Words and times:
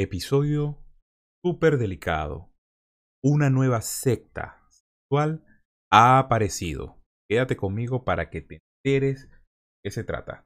Episodio 0.00 0.78
súper 1.44 1.76
delicado. 1.76 2.52
Una 3.20 3.50
nueva 3.50 3.80
secta 3.80 4.62
sexual 4.70 5.44
ha 5.90 6.20
aparecido. 6.20 7.02
Quédate 7.28 7.56
conmigo 7.56 8.04
para 8.04 8.30
que 8.30 8.40
te 8.40 8.60
enteres 8.84 9.28
de 9.28 9.36
qué 9.82 9.90
se 9.90 10.04
trata. 10.04 10.44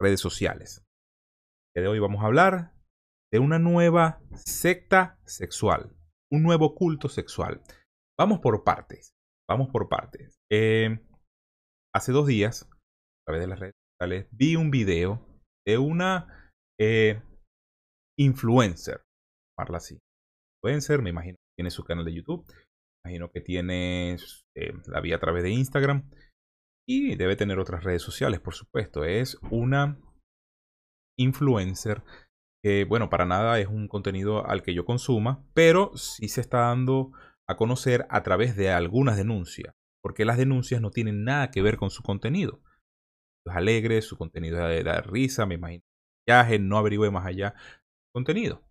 redes 0.00 0.20
sociales 0.20 0.84
de 1.74 1.88
hoy 1.88 1.98
vamos 1.98 2.22
a 2.22 2.26
hablar 2.26 2.72
de 3.32 3.40
una 3.40 3.58
nueva 3.58 4.22
secta 4.36 5.18
sexual, 5.24 5.92
un 6.30 6.44
nuevo 6.44 6.76
culto 6.76 7.08
sexual. 7.08 7.62
Vamos 8.16 8.38
por 8.38 8.62
partes, 8.62 9.12
vamos 9.50 9.70
por 9.72 9.88
partes. 9.88 10.38
Eh, 10.56 11.00
hace 11.92 12.12
dos 12.12 12.28
días, 12.28 12.62
a 12.62 13.26
través 13.26 13.42
de 13.42 13.48
las 13.48 13.58
redes 13.58 13.74
sociales, 13.98 14.28
vi 14.30 14.54
un 14.54 14.70
video 14.70 15.26
de 15.66 15.78
una 15.78 16.52
eh, 16.78 17.20
influencer, 18.16 19.02
llamarla 19.50 19.78
así. 19.78 19.98
Influencer, 20.62 21.02
me 21.02 21.10
imagino 21.10 21.34
que 21.34 21.56
tiene 21.56 21.72
su 21.72 21.82
canal 21.82 22.04
de 22.04 22.14
YouTube, 22.14 22.46
me 22.46 23.10
imagino 23.10 23.32
que 23.32 23.40
tiene, 23.40 24.14
eh, 24.56 24.72
la 24.86 25.00
vi 25.00 25.12
a 25.12 25.18
través 25.18 25.42
de 25.42 25.50
Instagram 25.50 26.08
y 26.88 27.16
debe 27.16 27.34
tener 27.34 27.58
otras 27.58 27.82
redes 27.82 28.02
sociales, 28.02 28.38
por 28.38 28.54
supuesto. 28.54 29.02
Es 29.02 29.36
una 29.50 29.98
influencer, 31.18 32.04
que 32.62 32.84
bueno, 32.84 33.10
para 33.10 33.26
nada 33.26 33.58
es 33.58 33.66
un 33.66 33.88
contenido 33.88 34.46
al 34.46 34.62
que 34.62 34.72
yo 34.72 34.84
consuma, 34.84 35.44
pero 35.52 35.96
sí 35.96 36.28
se 36.28 36.40
está 36.40 36.58
dando 36.58 37.10
a 37.48 37.56
conocer 37.56 38.06
a 38.08 38.22
través 38.22 38.54
de 38.54 38.70
algunas 38.70 39.16
denuncias, 39.16 39.74
porque 40.04 40.26
las 40.26 40.36
denuncias 40.36 40.82
no 40.82 40.90
tienen 40.90 41.24
nada 41.24 41.50
que 41.50 41.62
ver 41.62 41.78
con 41.78 41.88
su 41.88 42.02
contenido. 42.02 42.60
Es 43.46 43.56
alegre, 43.56 44.02
su 44.02 44.18
contenido 44.18 44.68
es 44.68 44.84
de 44.84 45.00
risa, 45.00 45.46
me 45.46 45.54
imagino. 45.54 45.82
Viaje, 46.28 46.58
no 46.58 46.76
averigüe 46.76 47.10
más 47.10 47.24
allá 47.24 47.54
contenido. 48.14 48.62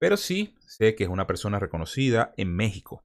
Pero 0.00 0.16
sí 0.16 0.54
sé 0.60 0.94
que 0.94 1.02
es 1.02 1.10
una 1.10 1.26
persona 1.26 1.58
reconocida 1.58 2.32
en 2.36 2.54
México. 2.54 3.02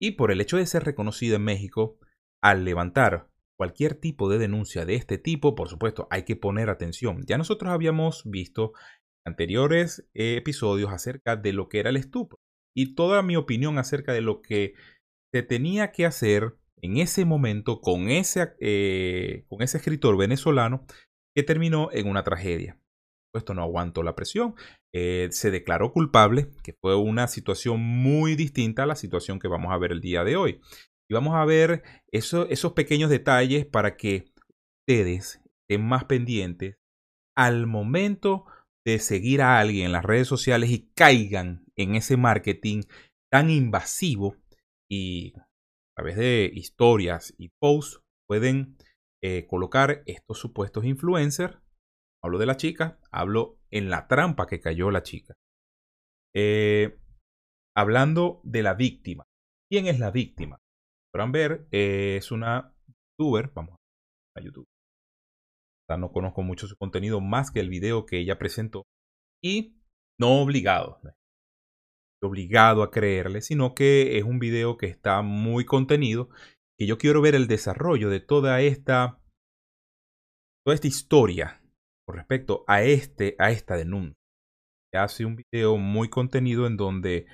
Y 0.00 0.12
por 0.12 0.30
el 0.30 0.40
hecho 0.40 0.56
de 0.56 0.66
ser 0.66 0.84
reconocida 0.84 1.34
en 1.34 1.42
México, 1.42 1.98
al 2.40 2.64
levantar 2.64 3.28
cualquier 3.58 3.96
tipo 3.96 4.28
de 4.28 4.38
denuncia 4.38 4.84
de 4.84 4.94
este 4.94 5.18
tipo, 5.18 5.56
por 5.56 5.68
supuesto, 5.68 6.06
hay 6.10 6.22
que 6.24 6.36
poner 6.36 6.70
atención. 6.70 7.24
Ya 7.26 7.38
nosotros 7.38 7.72
habíamos 7.72 8.22
visto 8.24 8.72
anteriores 9.26 10.08
episodios 10.14 10.92
acerca 10.92 11.34
de 11.34 11.52
lo 11.54 11.68
que 11.68 11.80
era 11.80 11.90
el 11.90 11.96
estupro 11.96 12.38
y 12.72 12.94
toda 12.94 13.22
mi 13.22 13.34
opinión 13.34 13.78
acerca 13.78 14.12
de 14.12 14.20
lo 14.20 14.42
que 14.42 14.74
se 15.32 15.42
tenía 15.42 15.90
que 15.90 16.06
hacer 16.06 16.56
en 16.82 16.98
ese 16.98 17.24
momento 17.24 17.80
con 17.80 18.10
ese, 18.10 18.54
eh, 18.60 19.44
con 19.48 19.62
ese 19.62 19.78
escritor 19.78 20.16
venezolano 20.16 20.86
que 21.34 21.42
terminó 21.42 21.90
en 21.92 22.08
una 22.08 22.24
tragedia. 22.24 22.78
Esto 23.32 23.54
no 23.54 23.62
aguantó 23.62 24.02
la 24.02 24.14
presión, 24.14 24.54
eh, 24.92 25.28
se 25.32 25.50
declaró 25.50 25.92
culpable, 25.92 26.50
que 26.62 26.74
fue 26.80 26.94
una 26.94 27.26
situación 27.26 27.80
muy 27.80 28.36
distinta 28.36 28.84
a 28.84 28.86
la 28.86 28.94
situación 28.94 29.40
que 29.40 29.48
vamos 29.48 29.72
a 29.72 29.78
ver 29.78 29.90
el 29.90 30.00
día 30.00 30.22
de 30.22 30.36
hoy. 30.36 30.60
Y 31.10 31.14
vamos 31.14 31.34
a 31.34 31.44
ver 31.44 31.82
esos 32.12 32.72
pequeños 32.74 33.10
detalles 33.10 33.66
para 33.66 33.96
que 33.96 34.26
ustedes 34.82 35.40
estén 35.62 35.86
más 35.86 36.04
pendientes 36.04 36.76
al 37.36 37.66
momento 37.66 38.44
de 38.86 38.98
seguir 38.98 39.42
a 39.42 39.58
alguien 39.58 39.86
en 39.86 39.92
las 39.92 40.04
redes 40.04 40.28
sociales 40.28 40.70
y 40.70 40.90
caigan 40.94 41.64
en 41.76 41.94
ese 41.94 42.16
marketing 42.16 42.82
tan 43.30 43.50
invasivo 43.50 44.36
y 44.88 45.34
a 45.94 46.02
través 46.02 46.16
de 46.16 46.50
historias 46.52 47.34
y 47.38 47.50
posts 47.60 48.00
pueden 48.26 48.76
eh, 49.22 49.46
colocar 49.46 50.02
estos 50.06 50.38
supuestos 50.38 50.84
influencers. 50.84 51.58
Hablo 52.22 52.38
de 52.38 52.46
la 52.46 52.56
chica, 52.56 52.98
hablo 53.12 53.60
en 53.70 53.90
la 53.90 54.08
trampa 54.08 54.46
que 54.46 54.60
cayó 54.60 54.90
la 54.90 55.02
chica. 55.02 55.34
Eh, 56.34 56.98
hablando 57.76 58.40
de 58.44 58.62
la 58.62 58.74
víctima. 58.74 59.24
¿Quién 59.70 59.86
es 59.86 59.98
la 59.98 60.10
víctima? 60.10 60.58
podrán 61.12 61.30
ver, 61.30 61.68
eh, 61.70 62.16
es 62.16 62.32
una 62.32 62.74
youtuber, 63.16 63.52
vamos 63.54 63.76
a 64.36 64.40
YouTube. 64.40 64.66
no 65.96 66.10
conozco 66.10 66.42
mucho 66.42 66.66
su 66.66 66.76
contenido 66.76 67.20
más 67.20 67.52
que 67.52 67.60
el 67.60 67.68
video 67.68 68.04
que 68.04 68.18
ella 68.18 68.36
presentó. 68.36 68.82
Y 69.40 69.76
no 70.18 70.42
obligado, 70.42 71.00
obligado 72.24 72.82
a 72.82 72.90
creerle, 72.90 73.40
sino 73.40 73.74
que 73.74 74.18
es 74.18 74.24
un 74.24 74.38
video 74.38 74.76
que 74.76 74.86
está 74.86 75.22
muy 75.22 75.64
contenido, 75.64 76.28
que 76.78 76.86
yo 76.86 76.98
quiero 76.98 77.20
ver 77.20 77.34
el 77.34 77.46
desarrollo 77.46 78.10
de 78.10 78.20
toda 78.20 78.60
esta, 78.60 79.20
toda 80.64 80.74
esta 80.74 80.86
historia 80.86 81.62
con 82.06 82.16
respecto 82.16 82.64
a, 82.66 82.82
este, 82.82 83.36
a 83.38 83.50
esta 83.50 83.76
denuncia. 83.76 84.16
Hace 84.92 85.24
un 85.24 85.36
video 85.36 85.76
muy 85.76 86.08
contenido 86.08 86.66
en 86.66 86.76
donde 86.76 87.26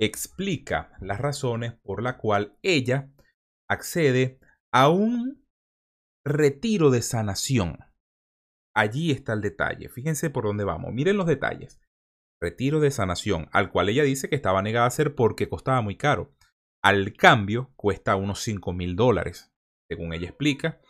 explica 0.00 0.96
las 1.00 1.20
razones 1.20 1.74
por 1.82 2.02
la 2.02 2.16
cual 2.16 2.56
ella 2.62 3.10
accede 3.68 4.38
a 4.72 4.88
un 4.88 5.44
retiro 6.24 6.90
de 6.90 7.02
sanación. 7.02 7.78
Allí 8.74 9.10
está 9.10 9.32
el 9.32 9.40
detalle. 9.40 9.88
Fíjense 9.88 10.30
por 10.30 10.44
dónde 10.44 10.62
vamos. 10.62 10.92
Miren 10.92 11.16
los 11.16 11.26
detalles. 11.26 11.80
Retiro 12.40 12.80
de 12.80 12.90
sanación, 12.90 13.48
al 13.52 13.70
cual 13.70 13.88
ella 13.88 14.04
dice 14.04 14.28
que 14.28 14.36
estaba 14.36 14.62
negada 14.62 14.84
a 14.84 14.88
hacer 14.88 15.14
porque 15.14 15.48
costaba 15.48 15.80
muy 15.80 15.96
caro. 15.96 16.32
Al 16.82 17.14
cambio, 17.14 17.72
cuesta 17.76 18.16
unos 18.16 18.40
5 18.42 18.72
mil 18.72 18.94
dólares, 18.94 19.50
según 19.90 20.12
ella 20.12 20.28
explica. 20.28 20.80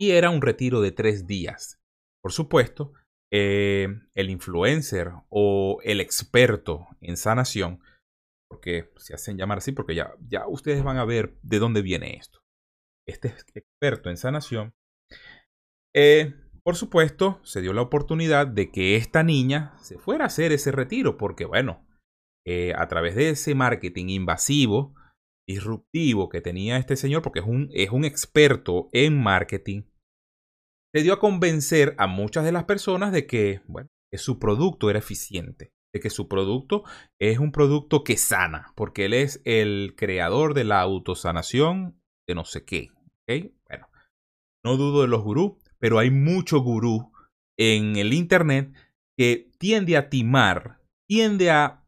Y 0.00 0.12
era 0.12 0.30
un 0.30 0.40
retiro 0.40 0.80
de 0.80 0.92
tres 0.92 1.26
días. 1.26 1.80
Por 2.22 2.32
supuesto, 2.32 2.92
eh, 3.32 3.88
el 4.14 4.30
influencer 4.30 5.10
o 5.28 5.78
el 5.82 6.00
experto 6.00 6.86
en 7.00 7.16
sanación 7.16 7.80
porque 8.48 8.90
se 8.96 9.14
hacen 9.14 9.36
llamar 9.36 9.58
así, 9.58 9.72
porque 9.72 9.94
ya, 9.94 10.14
ya 10.28 10.48
ustedes 10.48 10.82
van 10.82 10.96
a 10.96 11.04
ver 11.04 11.38
de 11.42 11.58
dónde 11.58 11.82
viene 11.82 12.16
esto. 12.16 12.40
Este 13.06 13.34
experto 13.54 14.10
en 14.10 14.16
sanación, 14.16 14.74
eh, 15.94 16.34
por 16.68 16.76
supuesto, 16.76 17.40
se 17.44 17.62
dio 17.62 17.72
la 17.72 17.80
oportunidad 17.80 18.46
de 18.46 18.70
que 18.70 18.96
esta 18.96 19.22
niña 19.22 19.72
se 19.80 19.96
fuera 19.96 20.24
a 20.24 20.26
hacer 20.26 20.52
ese 20.52 20.70
retiro, 20.70 21.16
porque 21.16 21.46
bueno, 21.46 21.88
eh, 22.46 22.74
a 22.76 22.88
través 22.88 23.14
de 23.14 23.30
ese 23.30 23.54
marketing 23.54 24.08
invasivo, 24.08 24.94
disruptivo 25.48 26.28
que 26.28 26.42
tenía 26.42 26.76
este 26.76 26.96
señor, 26.96 27.22
porque 27.22 27.40
es 27.40 27.46
un, 27.46 27.70
es 27.72 27.88
un 27.88 28.04
experto 28.04 28.90
en 28.92 29.18
marketing, 29.18 29.84
se 30.94 31.02
dio 31.02 31.14
a 31.14 31.20
convencer 31.20 31.94
a 31.96 32.06
muchas 32.06 32.44
de 32.44 32.52
las 32.52 32.64
personas 32.64 33.12
de 33.12 33.26
que, 33.26 33.62
bueno, 33.66 33.88
su 34.12 34.38
producto 34.38 34.90
era 34.90 34.98
eficiente 34.98 35.72
de 35.94 36.00
que 36.00 36.10
su 36.10 36.28
producto 36.28 36.84
es 37.18 37.38
un 37.38 37.50
producto 37.50 38.04
que 38.04 38.18
sana, 38.18 38.74
porque 38.76 39.06
él 39.06 39.14
es 39.14 39.40
el 39.46 39.94
creador 39.96 40.52
de 40.52 40.64
la 40.64 40.82
autosanación 40.82 41.98
de 42.28 42.34
no 42.34 42.44
sé 42.44 42.66
qué. 42.66 42.90
Bueno, 43.26 43.88
no 44.62 44.76
dudo 44.76 45.00
de 45.00 45.08
los 45.08 45.22
gurús, 45.22 45.54
pero 45.80 45.98
hay 45.98 46.10
mucho 46.10 46.60
gurú 46.60 47.12
en 47.58 47.96
el 47.96 48.12
Internet 48.12 48.74
que 49.16 49.50
tiende 49.58 49.96
a 49.96 50.08
timar, 50.08 50.80
tiende 51.08 51.50
a 51.50 51.84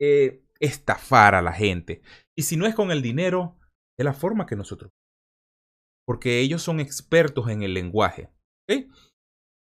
eh, 0.00 0.42
estafar 0.60 1.34
a 1.34 1.42
la 1.42 1.52
gente. 1.52 2.02
Y 2.36 2.42
si 2.42 2.56
no 2.56 2.66
es 2.66 2.74
con 2.74 2.90
el 2.90 3.02
dinero, 3.02 3.58
de 3.98 4.04
la 4.04 4.14
forma 4.14 4.46
que 4.46 4.56
nosotros. 4.56 4.90
porque 6.06 6.40
ellos 6.40 6.62
son 6.62 6.80
expertos 6.80 7.48
en 7.48 7.62
el 7.62 7.72
lenguaje. 7.74 8.30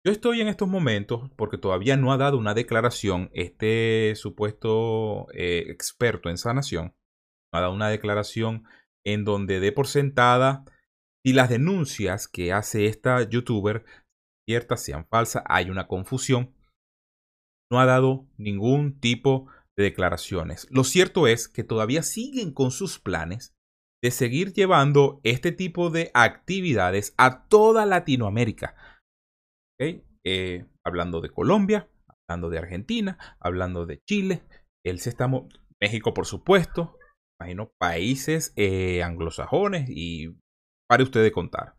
Yo 0.03 0.11
estoy 0.11 0.41
en 0.41 0.47
estos 0.47 0.67
momentos, 0.67 1.29
porque 1.35 1.57
todavía 1.57 1.97
no 1.97 2.11
ha 2.11 2.17
dado 2.17 2.37
una 2.37 2.53
declaración, 2.53 3.29
este 3.33 4.13
supuesto 4.15 5.27
eh, 5.33 5.65
experto 5.67 6.29
en 6.29 6.37
sanación, 6.37 6.95
no 7.51 7.59
ha 7.59 7.61
dado 7.61 7.73
una 7.73 7.89
declaración 7.89 8.63
en 9.05 9.25
donde 9.25 9.59
dé 9.59 9.71
por 9.71 9.87
sentada 9.87 10.63
si 11.25 11.33
las 11.33 11.49
denuncias 11.49 12.27
que 12.27 12.53
hace 12.53 12.85
esta 12.85 13.27
youtuber 13.29 13.85
ciertas 14.47 14.83
sean 14.83 15.05
falsas, 15.07 15.43
hay 15.45 15.69
una 15.69 15.87
confusión. 15.87 16.55
No 17.71 17.79
ha 17.79 17.85
dado 17.85 18.27
ningún 18.37 18.99
tipo 18.99 19.47
de 19.77 19.83
declaraciones. 19.83 20.67
Lo 20.71 20.83
cierto 20.83 21.27
es 21.27 21.47
que 21.47 21.63
todavía 21.63 22.01
siguen 22.01 22.51
con 22.51 22.71
sus 22.71 22.99
planes 22.99 23.53
de 24.03 24.11
seguir 24.11 24.53
llevando 24.53 25.19
este 25.23 25.51
tipo 25.51 25.89
de 25.89 26.09
actividades 26.13 27.13
a 27.17 27.47
toda 27.47 27.85
Latinoamérica. 27.85 28.75
Eh, 30.25 30.65
hablando 30.85 31.21
de 31.21 31.29
Colombia, 31.29 31.89
hablando 32.27 32.49
de 32.49 32.57
Argentina, 32.57 33.37
hablando 33.39 33.85
de 33.85 34.01
Chile, 34.07 34.43
él 34.85 34.99
se 34.99 35.09
está 35.09 35.29
México 35.81 36.13
por 36.13 36.25
supuesto, 36.25 36.97
imagino 37.39 37.71
países 37.79 38.53
eh, 38.55 39.03
anglosajones 39.03 39.89
y 39.89 40.35
para 40.89 41.03
usted 41.03 41.21
de 41.21 41.31
contar. 41.31 41.75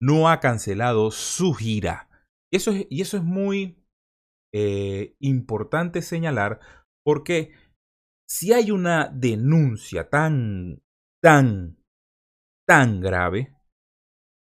No 0.00 0.28
ha 0.28 0.40
cancelado 0.40 1.10
su 1.10 1.52
gira. 1.52 2.08
Y 2.50 2.56
eso 2.56 2.70
es, 2.70 2.86
y 2.88 3.02
eso 3.02 3.16
es 3.16 3.22
muy 3.24 3.84
eh, 4.54 5.16
importante 5.20 6.00
señalar 6.00 6.60
porque 7.04 7.54
si 8.28 8.52
hay 8.52 8.70
una 8.70 9.08
denuncia 9.08 10.08
tan, 10.08 10.82
tan, 11.22 11.82
tan 12.66 13.00
grave, 13.00 13.54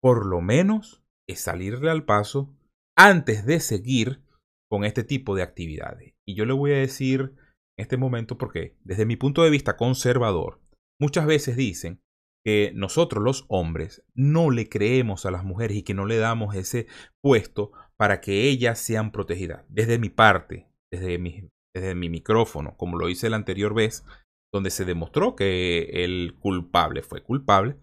por 0.02 0.26
lo 0.26 0.40
menos 0.40 1.02
es 1.26 1.40
salirle 1.40 1.90
al 1.90 2.04
paso 2.04 2.54
antes 2.96 3.46
de 3.46 3.60
seguir 3.60 4.22
con 4.70 4.84
este 4.84 5.02
tipo 5.02 5.34
de 5.34 5.42
actividades. 5.42 6.14
Y 6.26 6.34
yo 6.34 6.44
le 6.44 6.52
voy 6.52 6.72
a 6.72 6.78
decir 6.78 7.34
en 7.76 7.82
este 7.82 7.96
momento 7.96 8.36
porque 8.36 8.76
desde 8.84 9.06
mi 9.06 9.16
punto 9.16 9.42
de 9.42 9.50
vista 9.50 9.76
conservador, 9.76 10.60
muchas 11.00 11.26
veces 11.26 11.56
dicen 11.56 12.03
que 12.44 12.72
nosotros 12.74 13.24
los 13.24 13.46
hombres 13.48 14.04
no 14.14 14.50
le 14.50 14.68
creemos 14.68 15.24
a 15.24 15.30
las 15.30 15.44
mujeres 15.44 15.78
y 15.78 15.82
que 15.82 15.94
no 15.94 16.04
le 16.04 16.18
damos 16.18 16.54
ese 16.54 16.86
puesto 17.22 17.72
para 17.96 18.20
que 18.20 18.48
ellas 18.48 18.78
sean 18.78 19.12
protegidas. 19.12 19.64
Desde 19.68 19.98
mi 19.98 20.10
parte, 20.10 20.68
desde 20.92 21.18
mi, 21.18 21.48
desde 21.74 21.94
mi 21.94 22.10
micrófono, 22.10 22.76
como 22.76 22.98
lo 22.98 23.08
hice 23.08 23.30
la 23.30 23.36
anterior 23.36 23.74
vez, 23.74 24.04
donde 24.52 24.70
se 24.70 24.84
demostró 24.84 25.34
que 25.34 26.04
el 26.04 26.36
culpable 26.38 27.02
fue 27.02 27.22
culpable, 27.22 27.76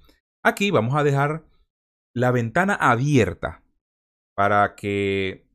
aquí 0.45 0.69
vamos 0.69 0.95
a 0.95 1.03
dejar 1.03 1.43
la 2.15 2.31
ventana 2.31 2.75
abierta 2.75 3.63
para 4.37 4.75
que 4.75 5.45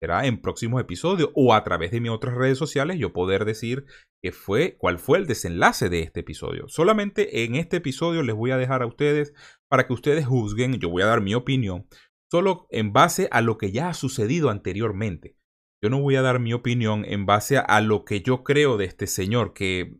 será 0.00 0.26
en 0.26 0.40
próximos 0.40 0.80
episodios 0.80 1.30
o 1.34 1.54
a 1.54 1.64
través 1.64 1.90
de 1.90 2.00
mis 2.00 2.10
otras 2.10 2.34
redes 2.34 2.58
sociales 2.58 2.98
yo 2.98 3.12
poder 3.12 3.44
decir 3.44 3.86
fue, 4.32 4.76
cuál 4.78 4.98
fue 4.98 5.18
el 5.18 5.26
desenlace 5.26 5.88
de 5.88 6.00
este 6.00 6.20
episodio. 6.20 6.68
Solamente 6.68 7.44
en 7.44 7.54
este 7.54 7.78
episodio 7.78 8.22
les 8.22 8.34
voy 8.34 8.50
a 8.50 8.56
dejar 8.56 8.82
a 8.82 8.86
ustedes 8.86 9.34
para 9.68 9.86
que 9.86 9.92
ustedes 9.92 10.26
juzguen, 10.26 10.78
yo 10.78 10.88
voy 10.90 11.02
a 11.02 11.06
dar 11.06 11.20
mi 11.20 11.34
opinión, 11.34 11.86
solo 12.30 12.66
en 12.70 12.92
base 12.92 13.28
a 13.30 13.40
lo 13.40 13.58
que 13.58 13.72
ya 13.72 13.88
ha 13.88 13.94
sucedido 13.94 14.50
anteriormente. 14.50 15.36
Yo 15.82 15.90
no 15.90 16.00
voy 16.00 16.16
a 16.16 16.22
dar 16.22 16.40
mi 16.40 16.52
opinión 16.52 17.04
en 17.04 17.26
base 17.26 17.58
a, 17.58 17.80
lo 17.80 18.04
que 18.04 18.22
yo 18.22 18.42
creo 18.42 18.76
de 18.76 18.86
este 18.86 19.06
señor, 19.06 19.52
que, 19.52 19.96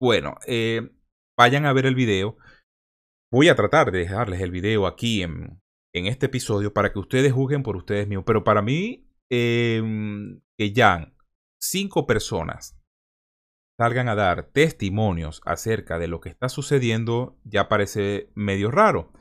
bueno, 0.00 0.36
eh, 0.46 0.90
vayan 1.36 1.66
a 1.66 1.72
ver 1.72 1.86
el 1.86 1.94
video. 1.94 2.36
Voy 3.32 3.48
a 3.48 3.56
tratar 3.56 3.90
de 3.90 3.98
dejarles 3.98 4.40
el 4.40 4.52
video 4.52 4.86
aquí 4.86 5.22
en, 5.22 5.60
en 5.96 6.06
este 6.06 6.26
episodio 6.26 6.72
para 6.72 6.92
que 6.92 6.98
ustedes 6.98 7.32
juzguen 7.32 7.62
por 7.62 7.76
ustedes 7.76 8.06
mismos. 8.06 8.24
Pero 8.26 8.44
para 8.44 8.62
mí, 8.62 9.08
em, 9.30 10.40
que 10.58 10.72
ya 10.72 11.12
cinco 11.60 12.06
personas 12.06 12.75
salgan 13.78 14.08
a 14.08 14.14
dar 14.14 14.50
testimonios 14.52 15.40
acerca 15.44 15.98
de 15.98 16.08
lo 16.08 16.20
que 16.20 16.28
está 16.28 16.48
sucediendo, 16.48 17.38
ya 17.44 17.68
parece 17.68 18.30
medio 18.34 18.70
raro. 18.70 19.12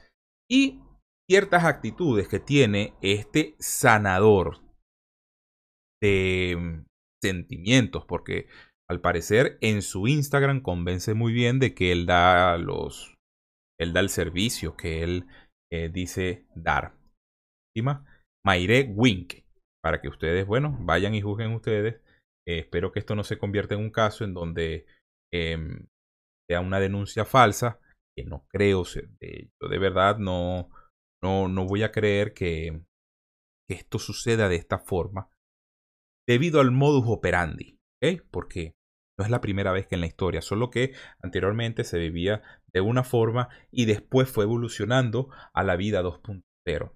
Y 0.49 0.81
ciertas 1.29 1.65
actitudes 1.65 2.27
que 2.27 2.39
tiene 2.39 2.93
este 3.01 3.55
sanador 3.59 4.61
de 6.01 6.51
em, 6.51 6.85
sentimientos, 7.21 8.05
porque 8.05 8.47
al 8.89 9.01
parecer 9.01 9.57
en 9.61 9.81
su 9.81 10.07
Instagram 10.07 10.61
convence 10.61 11.13
muy 11.13 11.33
bien 11.33 11.59
de 11.59 11.73
que 11.73 11.91
él 11.91 12.05
da 12.05 12.57
los, 12.57 13.15
él 13.79 13.93
da 13.93 13.99
el 13.99 14.09
servicio, 14.09 14.77
que 14.77 15.03
él 15.03 15.27
eh, 15.71 15.89
dice 15.89 16.45
dar. 16.55 16.95
Maire 18.45 18.93
Wink. 18.95 19.43
Para 19.83 20.01
que 20.01 20.07
ustedes, 20.07 20.47
bueno, 20.47 20.77
vayan 20.79 21.13
y 21.13 21.21
juzguen 21.21 21.53
ustedes. 21.53 22.01
Eh, 22.47 22.59
espero 22.59 22.91
que 22.91 22.99
esto 22.99 23.15
no 23.15 23.23
se 23.23 23.37
convierta 23.37 23.75
en 23.75 23.81
un 23.81 23.91
caso 23.91 24.23
en 24.23 24.33
donde 24.33 24.85
em, 25.33 25.87
sea 26.49 26.61
una 26.61 26.79
denuncia 26.79 27.25
falsa. 27.25 27.79
Que 28.17 28.23
no 28.23 28.45
creo. 28.47 28.83
De, 29.19 29.49
yo 29.61 29.67
de 29.67 29.77
verdad 29.77 30.17
no, 30.17 30.69
no, 31.21 31.47
no 31.47 31.65
voy 31.65 31.83
a 31.83 31.91
creer 31.91 32.33
que, 32.33 32.81
que 33.67 33.75
esto 33.75 33.99
suceda 33.99 34.47
de 34.47 34.55
esta 34.55 34.79
forma. 34.79 35.29
Debido 36.27 36.61
al 36.61 36.71
modus 36.71 37.05
operandi. 37.07 37.75
Porque 38.31 38.75
no 39.17 39.25
es 39.25 39.31
la 39.31 39.41
primera 39.41 39.71
vez 39.71 39.87
que 39.87 39.95
en 39.95 40.01
la 40.01 40.07
historia, 40.07 40.41
solo 40.41 40.69
que 40.69 40.93
anteriormente 41.21 41.83
se 41.83 41.97
vivía 41.97 42.43
de 42.73 42.81
una 42.81 43.03
forma 43.03 43.49
y 43.71 43.85
después 43.85 44.29
fue 44.29 44.43
evolucionando 44.43 45.29
a 45.53 45.63
la 45.63 45.75
vida 45.75 46.03
2.0. 46.03 46.91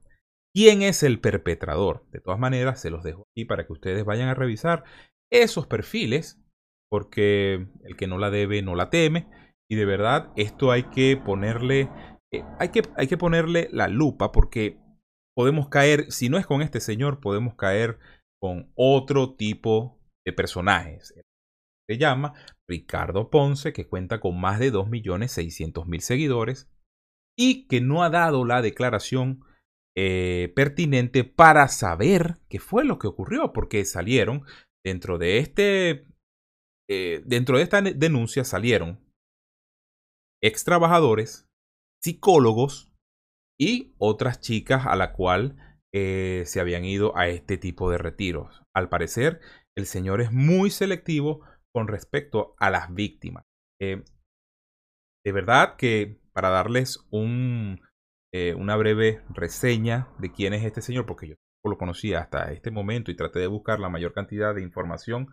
¿Quién 0.53 0.81
es 0.81 1.03
el 1.03 1.19
perpetrador? 1.19 2.05
De 2.11 2.19
todas 2.19 2.39
maneras, 2.39 2.81
se 2.81 2.89
los 2.89 3.03
dejo 3.03 3.27
aquí 3.31 3.45
para 3.45 3.65
que 3.65 3.73
ustedes 3.73 4.03
vayan 4.03 4.29
a 4.29 4.33
revisar 4.33 4.83
esos 5.31 5.67
perfiles, 5.67 6.41
porque 6.89 7.67
el 7.83 7.95
que 7.97 8.07
no 8.07 8.17
la 8.17 8.29
debe 8.29 8.61
no 8.61 8.75
la 8.75 8.89
teme. 8.89 9.27
Y 9.69 9.75
de 9.75 9.85
verdad, 9.85 10.31
esto 10.35 10.71
hay 10.71 10.83
que 10.83 11.15
ponerle, 11.17 11.89
eh, 12.33 12.43
hay, 12.59 12.69
que, 12.69 12.81
hay 12.95 13.07
que 13.07 13.17
ponerle 13.17 13.69
la 13.71 13.87
lupa, 13.87 14.31
porque 14.31 14.79
podemos 15.35 15.69
caer, 15.69 16.11
si 16.11 16.29
no 16.29 16.37
es 16.37 16.45
con 16.45 16.61
este 16.61 16.79
señor, 16.79 17.19
podemos 17.19 17.55
caer 17.55 17.99
con 18.41 18.71
otro 18.75 19.35
tipo 19.35 19.99
de 20.25 20.33
personajes 20.33 21.13
se 21.89 21.97
llama 21.97 22.35
Ricardo 22.67 23.31
Ponce, 23.31 23.73
que 23.73 23.87
cuenta 23.87 24.19
con 24.19 24.39
más 24.39 24.59
de 24.59 24.71
2.600.000 24.71 25.99
seguidores 26.01 26.69
y 27.35 27.67
que 27.67 27.81
no 27.81 28.03
ha 28.03 28.11
dado 28.11 28.45
la 28.45 28.61
declaración 28.61 29.43
eh, 29.97 30.53
pertinente 30.55 31.23
para 31.23 31.68
saber 31.68 32.37
qué 32.47 32.59
fue 32.59 32.85
lo 32.85 32.99
que 32.99 33.07
ocurrió, 33.07 33.54
porque 33.54 33.83
salieron 33.85 34.44
dentro 34.86 35.18
de 35.18 35.40
este, 35.40 36.06
eh, 36.90 37.21
dentro 37.26 37.57
de 37.57 37.64
esta 37.64 37.81
denuncia 37.81 38.44
salieron 38.44 39.00
ex 40.42 40.64
trabajadores, 40.64 41.48
psicólogos 42.04 42.92
y 43.59 43.94
otras 43.98 44.40
chicas 44.40 44.86
a 44.86 44.95
la 44.95 45.14
cual 45.14 45.57
eh, 45.94 46.44
se 46.45 46.59
habían 46.59 46.86
ido 46.86 47.16
a 47.18 47.28
este 47.28 47.57
tipo 47.57 47.92
de 47.92 47.98
retiros. 47.98 48.64
Al 48.74 48.90
parecer, 48.90 49.42
el 49.78 49.86
señor 49.86 50.21
es 50.21 50.31
muy 50.31 50.69
selectivo 50.69 51.42
con 51.74 51.88
respecto 51.88 52.56
a 52.57 52.69
las 52.69 52.94
víctimas. 52.94 53.44
Eh, 53.81 54.04
de 55.26 55.31
verdad 55.31 55.76
que 55.76 56.21
para 56.31 56.50
darles 56.50 57.06
un, 57.12 57.81
una 58.56 58.78
breve 58.78 59.21
reseña 59.30 60.07
de 60.19 60.31
quién 60.31 60.54
es 60.54 60.64
este 60.64 60.81
señor, 60.81 61.06
porque 61.06 61.28
yo 61.28 61.36
lo 61.66 61.78
conocía 61.78 62.19
hasta 62.19 62.51
este 62.51 62.71
momento 62.71 63.11
y 63.11 63.16
traté 63.16 63.39
de 63.39 63.47
buscar 63.47 63.80
la 63.80 63.89
mayor 63.89 64.13
cantidad 64.13 64.56
de 64.56 64.61
información 64.61 65.28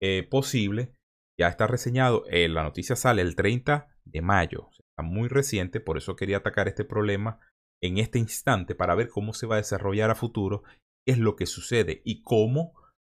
eh, 0.00 0.26
posible, 0.28 0.94
ya 1.38 1.48
está 1.48 1.66
reseñado. 1.66 2.24
la 2.30 2.62
noticia 2.62 2.96
sale 2.96 3.22
el 3.22 3.36
30 3.36 3.88
de 4.04 4.22
mayo, 4.22 4.70
está 4.70 5.02
muy 5.02 5.28
reciente, 5.28 5.80
por 5.80 5.98
eso 5.98 6.16
quería 6.16 6.38
atacar 6.38 6.68
este 6.68 6.84
problema 6.84 7.40
en 7.82 7.98
este 7.98 8.18
instante 8.18 8.74
para 8.74 8.94
ver 8.94 9.08
cómo 9.08 9.32
se 9.32 9.46
va 9.46 9.56
a 9.56 9.58
desarrollar 9.58 10.10
a 10.10 10.14
futuro, 10.14 10.62
qué 11.06 11.12
es 11.12 11.18
lo 11.18 11.36
que 11.36 11.46
sucede 11.46 12.02
y 12.04 12.22
cómo 12.22 12.72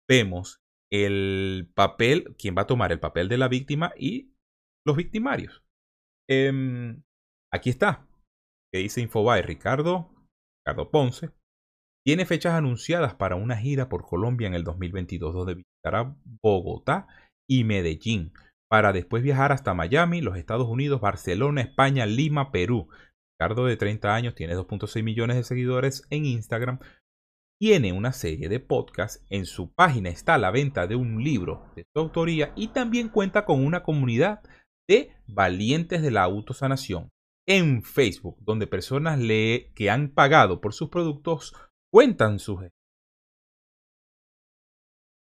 vemos 0.08 0.62
el 0.92 1.72
papel, 1.74 2.36
quién 2.38 2.56
va 2.56 2.64
a 2.64 2.68
tomar 2.68 2.92
el 2.92 3.00
papel 3.00 3.30
de 3.30 3.38
la 3.38 3.48
víctima 3.48 3.94
y 3.98 4.34
los 4.86 4.98
victimarios. 4.98 5.64
Em, 6.30 7.04
aquí 7.52 7.70
está, 7.70 8.08
que 8.72 8.80
dice 8.80 9.02
Infobae 9.02 9.42
Ricardo, 9.42 10.14
Ricardo 10.60 10.92
Ponce. 10.92 11.32
Tiene 12.06 12.26
fechas 12.26 12.54
anunciadas 12.54 13.14
para 13.16 13.36
una 13.36 13.58
gira 13.58 13.88
por 13.90 14.04
Colombia 14.04 14.48
en 14.48 14.56
el 14.56 14.64
2022, 14.64 15.34
donde 15.34 15.56
visitará 15.56 16.16
Bogotá 16.42 17.08
y 17.48 17.64
Medellín, 17.64 18.34
para 18.70 18.94
después 18.94 19.22
viajar 19.22 19.52
hasta 19.52 19.74
Miami, 19.74 20.22
los 20.22 20.38
Estados 20.38 20.68
Unidos, 20.68 21.02
Barcelona, 21.02 21.62
España, 21.62 22.06
Lima, 22.06 22.52
Perú. 22.52 22.90
Ricardo, 23.40 23.66
de 23.66 23.76
30 23.76 24.16
años, 24.16 24.36
tiene 24.36 24.56
2.6 24.56 25.04
millones 25.04 25.36
de 25.36 25.44
seguidores 25.44 26.08
en 26.10 26.26
Instagram, 26.26 26.80
tiene 27.60 27.94
una 27.94 28.12
serie 28.12 28.50
de 28.50 28.60
podcasts, 28.60 29.24
en 29.30 29.46
su 29.46 29.72
página 29.72 30.10
está 30.10 30.40
la 30.40 30.50
venta 30.50 30.88
de 30.88 30.96
un 30.96 31.24
libro 31.24 31.66
de 31.76 31.84
su 31.84 32.00
autoría 32.00 32.54
y 32.56 32.70
también 32.70 33.10
cuenta 33.10 33.46
con 33.46 33.64
una 33.64 33.84
comunidad 33.84 34.42
de 34.90 35.12
valientes 35.28 36.02
de 36.02 36.10
la 36.10 36.24
autosanación. 36.24 37.10
en 37.48 37.84
Facebook, 37.84 38.38
donde 38.42 38.68
personas 38.68 39.20
que 39.20 39.90
han 39.90 40.10
pagado 40.10 40.62
por 40.62 40.74
sus 40.74 40.90
productos 40.90 41.54
cuentan 41.92 42.40
sus... 42.40 42.60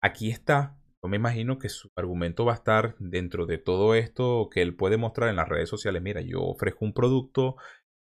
Aquí 0.01 0.31
está. 0.31 0.77
Yo 1.03 1.09
me 1.09 1.17
imagino 1.17 1.59
que 1.59 1.69
su 1.69 1.89
argumento 1.95 2.45
va 2.45 2.53
a 2.53 2.55
estar 2.55 2.95
dentro 2.99 3.45
de 3.45 3.57
todo 3.57 3.95
esto 3.95 4.49
que 4.51 4.61
él 4.61 4.75
puede 4.75 4.97
mostrar 4.97 5.29
en 5.29 5.35
las 5.35 5.49
redes 5.49 5.69
sociales. 5.69 6.01
Mira, 6.01 6.21
yo 6.21 6.41
ofrezco 6.41 6.85
un 6.85 6.93
producto. 6.93 7.55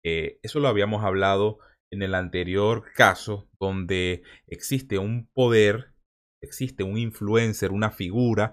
Eh, 0.05 0.39
eso 0.43 0.61
lo 0.61 0.69
habíamos 0.69 1.05
hablado 1.05 1.59
en 1.93 2.03
el 2.03 2.15
anterior 2.15 2.85
caso, 2.95 3.51
donde 3.59 4.23
existe 4.47 4.99
un 4.99 5.29
poder, 5.35 5.95
existe 6.43 6.85
un 6.85 6.99
influencer, 6.99 7.73
una 7.73 7.91
figura, 7.91 8.53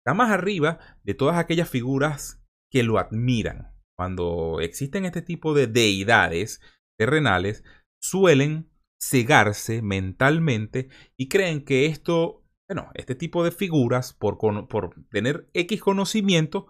está 0.00 0.14
más 0.14 0.30
arriba 0.30 0.78
de 1.02 1.14
todas 1.14 1.36
aquellas 1.38 1.68
figuras 1.68 2.42
que 2.70 2.82
lo 2.82 2.98
admiran. 2.98 3.74
Cuando 3.98 4.60
existen 4.60 5.06
este 5.06 5.22
tipo 5.22 5.54
de 5.54 5.66
deidades 5.66 6.60
terrenales, 6.98 7.64
suelen 8.00 8.70
cegarse 9.00 9.82
mentalmente 9.82 10.88
y 11.16 11.28
creen 11.28 11.64
que 11.64 11.86
esto, 11.86 12.44
bueno, 12.68 12.90
este 12.94 13.14
tipo 13.14 13.44
de 13.44 13.50
figuras, 13.50 14.12
por, 14.12 14.38
por 14.38 14.94
tener 15.10 15.48
X 15.54 15.80
conocimiento, 15.80 16.66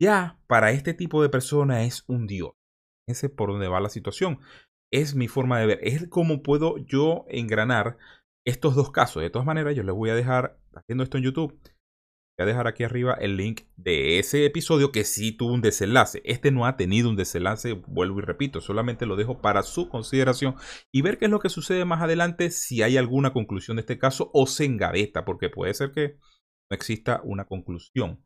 ya 0.00 0.38
para 0.46 0.70
este 0.72 0.94
tipo 0.94 1.22
de 1.22 1.28
persona 1.28 1.84
es 1.84 2.04
un 2.06 2.26
dios. 2.26 2.52
Ese 3.08 3.26
es 3.26 3.32
por 3.32 3.50
donde 3.50 3.68
va 3.68 3.80
la 3.80 3.88
situación. 3.88 4.40
Es 4.92 5.14
mi 5.14 5.28
forma 5.28 5.58
de 5.58 5.66
ver. 5.66 5.78
Es 5.82 6.08
como 6.08 6.42
puedo 6.42 6.78
yo 6.78 7.24
engranar 7.28 7.96
estos 8.44 8.74
dos 8.74 8.90
casos. 8.90 9.22
De 9.22 9.30
todas 9.30 9.46
maneras, 9.46 9.74
yo 9.74 9.82
les 9.82 9.94
voy 9.94 10.10
a 10.10 10.14
dejar 10.14 10.58
haciendo 10.74 11.04
esto 11.04 11.18
en 11.18 11.24
YouTube 11.24 11.58
Voy 12.38 12.44
a 12.44 12.48
dejar 12.48 12.66
aquí 12.66 12.84
arriba 12.84 13.14
el 13.14 13.38
link 13.38 13.62
de 13.76 14.18
ese 14.18 14.44
episodio 14.44 14.92
que 14.92 15.04
sí 15.04 15.32
tuvo 15.32 15.54
un 15.54 15.62
desenlace. 15.62 16.20
Este 16.22 16.50
no 16.50 16.66
ha 16.66 16.76
tenido 16.76 17.08
un 17.08 17.16
desenlace, 17.16 17.72
vuelvo 17.72 18.18
y 18.18 18.24
repito, 18.24 18.60
solamente 18.60 19.06
lo 19.06 19.16
dejo 19.16 19.40
para 19.40 19.62
su 19.62 19.88
consideración 19.88 20.54
y 20.92 21.00
ver 21.00 21.16
qué 21.16 21.24
es 21.24 21.30
lo 21.30 21.38
que 21.38 21.48
sucede 21.48 21.86
más 21.86 22.02
adelante, 22.02 22.50
si 22.50 22.82
hay 22.82 22.98
alguna 22.98 23.32
conclusión 23.32 23.78
de 23.78 23.80
este 23.80 23.98
caso 23.98 24.30
o 24.34 24.46
se 24.46 24.66
engaveta, 24.66 25.24
porque 25.24 25.48
puede 25.48 25.72
ser 25.72 25.92
que 25.92 26.18
no 26.70 26.74
exista 26.74 27.22
una 27.24 27.46
conclusión. 27.46 28.22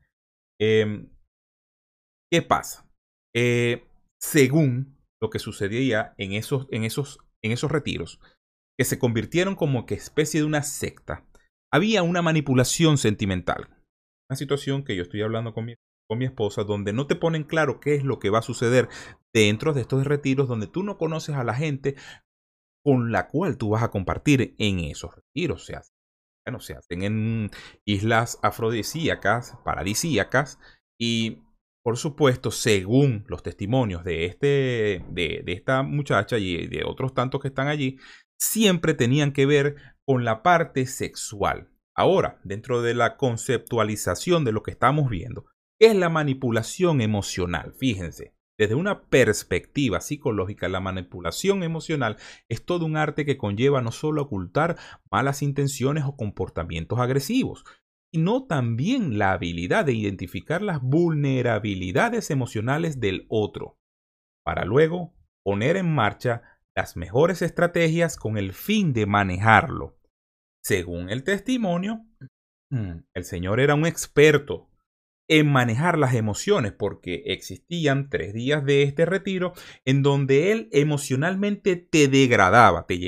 Em, 0.61 1.09
¿Qué 2.33 2.43
pasa? 2.43 2.91
Eh, 3.33 3.87
según 4.21 4.99
lo 5.23 5.31
que 5.31 5.39
sucedía 5.39 6.15
en 6.19 6.33
esos, 6.33 6.67
en, 6.73 6.83
esos, 6.83 7.21
en 7.45 7.53
esos 7.53 7.71
retiros, 7.71 8.19
que 8.77 8.85
se 8.85 8.99
convirtieron 8.99 9.55
como 9.55 9.87
que 9.87 9.95
especie 9.95 10.41
de 10.41 10.47
una 10.47 10.65
secta, 10.65 11.29
había 11.73 12.03
una 12.03 12.23
manipulación 12.23 12.99
sentimental 12.99 13.80
una 14.31 14.37
situación 14.37 14.85
que 14.85 14.95
yo 14.95 15.03
estoy 15.03 15.23
hablando 15.23 15.53
con 15.53 15.65
mi, 15.65 15.75
con 16.09 16.19
mi 16.19 16.25
esposa, 16.25 16.63
donde 16.63 16.93
no 16.93 17.09
te 17.09 17.17
ponen 17.17 17.43
claro 17.43 17.81
qué 17.81 17.97
es 17.97 18.05
lo 18.05 18.21
que 18.21 18.31
va 18.31 18.39
a 18.39 18.43
suceder 18.43 18.89
dentro 19.35 19.73
de 19.73 19.81
estos 19.81 20.07
retiros, 20.07 20.47
donde 20.47 20.69
tú 20.69 20.85
no 20.85 20.99
conoces 20.99 21.35
a 21.35 21.43
la 21.43 21.55
gente 21.55 21.97
con 22.85 23.11
la 23.11 23.27
cual 23.27 23.59
tú 23.59 23.71
vas 23.71 23.83
a 23.83 23.91
compartir 23.91 24.55
en 24.59 24.79
esos 24.79 25.17
retiros. 25.17 25.67
Se 25.67 25.75
hacen, 25.75 25.97
bueno, 26.47 26.61
se 26.61 26.75
hacen 26.75 27.03
en 27.03 27.51
islas 27.85 28.39
afrodisíacas, 28.41 29.59
paradisíacas, 29.65 30.61
y 30.97 31.43
por 31.83 31.97
supuesto, 31.97 32.53
según 32.53 33.25
los 33.27 33.43
testimonios 33.43 34.05
de, 34.05 34.27
este, 34.27 35.05
de, 35.09 35.43
de 35.45 35.53
esta 35.53 35.83
muchacha 35.83 36.39
y 36.39 36.69
de 36.69 36.85
otros 36.85 37.15
tantos 37.15 37.41
que 37.41 37.49
están 37.49 37.67
allí, 37.67 37.99
siempre 38.39 38.95
tenían 38.95 39.33
que 39.33 39.45
ver 39.45 39.75
con 40.07 40.25
la 40.25 40.45
parte 40.45 40.87
sexual. 40.87 41.69
Ahora, 41.97 42.41
dentro 42.45 42.83
de 42.83 42.95
la 42.95 43.17
conceptualización 43.17 44.45
de 44.45 44.53
lo 44.53 44.63
que 44.63 44.71
estamos 44.71 45.11
viendo, 45.11 45.47
¿qué 45.79 45.89
es 45.89 45.97
la 45.97 46.09
manipulación 46.09 47.01
emocional? 47.01 47.75
Fíjense, 47.75 48.35
desde 48.61 48.75
una 48.75 49.05
perspectiva 49.09 50.03
psicológica, 50.03 50.69
la 50.69 50.81
manipulación 50.81 51.63
emocional 51.63 52.19
es 52.49 52.65
todo 52.65 52.85
un 52.85 52.99
arte 52.99 53.25
que 53.25 53.39
conlleva 53.39 53.81
no 53.81 53.91
solo 53.91 54.21
ocultar 54.21 54.77
malas 55.11 55.41
intenciones 55.41 56.05
o 56.05 56.15
comportamientos 56.15 56.99
agresivos, 56.99 57.65
sino 58.13 58.45
también 58.47 59.19
la 59.19 59.33
habilidad 59.33 59.87
de 59.87 59.95
identificar 59.95 60.61
las 60.61 60.83
vulnerabilidades 60.83 62.31
emocionales 62.31 63.01
del 63.01 63.25
otro, 63.31 63.79
para 64.45 64.67
luego 64.67 65.15
poner 65.43 65.77
en 65.77 65.95
marcha 65.95 66.43
las 66.77 66.97
mejores 66.97 67.41
estrategias 67.41 68.17
con 68.17 68.37
el 68.37 68.53
fin 68.53 68.93
de 68.93 69.07
manejarlo. 69.07 70.00
Según 70.71 71.11
el 71.11 71.25
testimonio, 71.25 72.07
mm, 72.71 72.99
el 73.13 73.25
señor 73.25 73.59
era 73.59 73.75
un 73.75 73.87
experto 73.87 74.71
en 75.29 75.51
manejar 75.51 75.99
las 75.99 76.15
emociones 76.15 76.71
porque 76.71 77.25
existían 77.27 78.09
tres 78.09 78.33
días 78.33 78.65
de 78.65 78.85
este 78.85 79.05
retiro 79.05 79.53
en 79.85 80.05
donde 80.05 80.53
él 80.53 80.69
emocionalmente 80.71 81.75
te 81.75 82.07
degradaba, 82.07 82.87
te, 82.87 82.99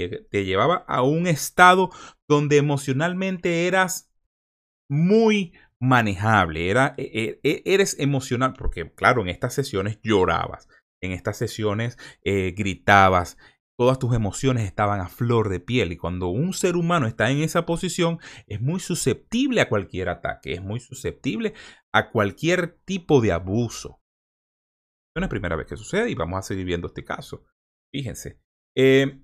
llevaba 0.45 0.85
a 0.89 1.03
un 1.03 1.29
estado 1.29 1.91
donde 2.27 2.57
emocionalmente 2.57 3.69
eras 3.69 4.13
muy 4.91 5.53
manejable, 5.79 6.69
e, 6.69 6.95
e, 6.97 7.41
e, 7.45 7.63
eres 7.65 7.97
emocional, 8.01 8.55
porque 8.59 8.93
claro, 8.93 9.23
en 9.23 9.29
estas 9.29 9.55
sesiones 9.55 10.01
llorabas, 10.03 10.67
en 11.01 11.13
estas 11.13 11.37
sesiones 11.37 11.97
eh, 12.25 12.55
gritabas, 12.57 13.39
todas 13.83 13.99
tus 13.99 14.15
emociones 14.15 14.63
estaban 14.63 15.01
a 15.01 15.09
flor 15.09 15.49
de 15.49 15.59
piel 15.59 15.91
y 15.91 15.97
cuando 15.97 16.29
un 16.29 16.53
ser 16.53 16.77
humano 16.77 17.09
está 17.09 17.33
en 17.33 17.39
esa 17.43 17.67
posición 17.67 18.21
es 18.47 18.61
muy 18.61 18.79
susceptible 18.79 19.61
a 19.61 19.69
cualquier 19.69 20.09
ataque, 20.09 20.53
es 20.53 20.63
muy 20.63 20.79
susceptible 20.79 21.53
a 21.93 22.13
cualquier 22.13 22.79
tipo 22.85 23.21
de 23.21 23.33
abuso. 23.33 24.01
No 25.17 25.25
es 25.25 25.29
primera 25.29 25.57
vez 25.57 25.67
que 25.67 25.77
sucede 25.77 26.11
y 26.11 26.15
vamos 26.15 26.39
a 26.39 26.43
seguir 26.43 26.65
viendo 26.65 26.87
este 26.87 27.03
caso. 27.03 27.45
Fíjense, 27.93 28.41
eh, 28.79 29.21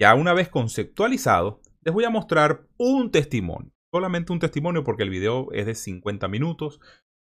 ya 0.00 0.14
una 0.14 0.32
vez 0.32 0.48
conceptualizado, 0.48 1.60
les 1.84 1.92
voy 1.92 2.04
a 2.04 2.10
mostrar 2.10 2.68
un 2.78 3.10
testimonio. 3.10 3.72
Solamente 3.92 4.32
un 4.32 4.38
testimonio 4.38 4.84
porque 4.84 5.02
el 5.02 5.10
video 5.10 5.50
es 5.50 5.66
de 5.66 5.74
50 5.74 6.28
minutos. 6.28 6.78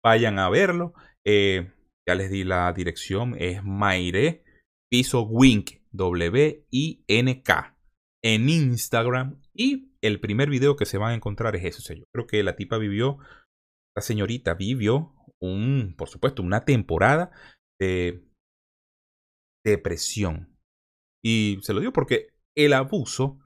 Vayan 0.04 0.40
a 0.40 0.50
verlo. 0.50 0.94
Eh, 1.24 1.72
ya 2.08 2.16
les 2.16 2.28
di 2.32 2.42
la 2.42 2.72
dirección. 2.72 3.36
Es 3.38 3.62
Maire 3.62 4.42
Piso 4.90 5.22
Wink 5.22 5.79
W-I-N-K 5.92 7.76
en 8.22 8.48
Instagram. 8.48 9.40
Y 9.54 9.92
el 10.02 10.20
primer 10.20 10.50
video 10.50 10.76
que 10.76 10.86
se 10.86 10.98
van 10.98 11.12
a 11.12 11.14
encontrar 11.14 11.56
es 11.56 11.64
ese. 11.64 11.98
yo 11.98 12.04
creo 12.12 12.26
que 12.26 12.42
la 12.42 12.56
tipa 12.56 12.78
vivió, 12.78 13.18
la 13.96 14.02
señorita 14.02 14.54
vivió 14.54 15.14
un, 15.40 15.94
por 15.96 16.08
supuesto, 16.08 16.42
una 16.42 16.64
temporada 16.64 17.30
de 17.80 18.24
depresión. 19.64 20.56
Y 21.22 21.58
se 21.62 21.74
lo 21.74 21.80
digo 21.80 21.92
porque 21.92 22.28
el 22.56 22.72
abuso, 22.72 23.38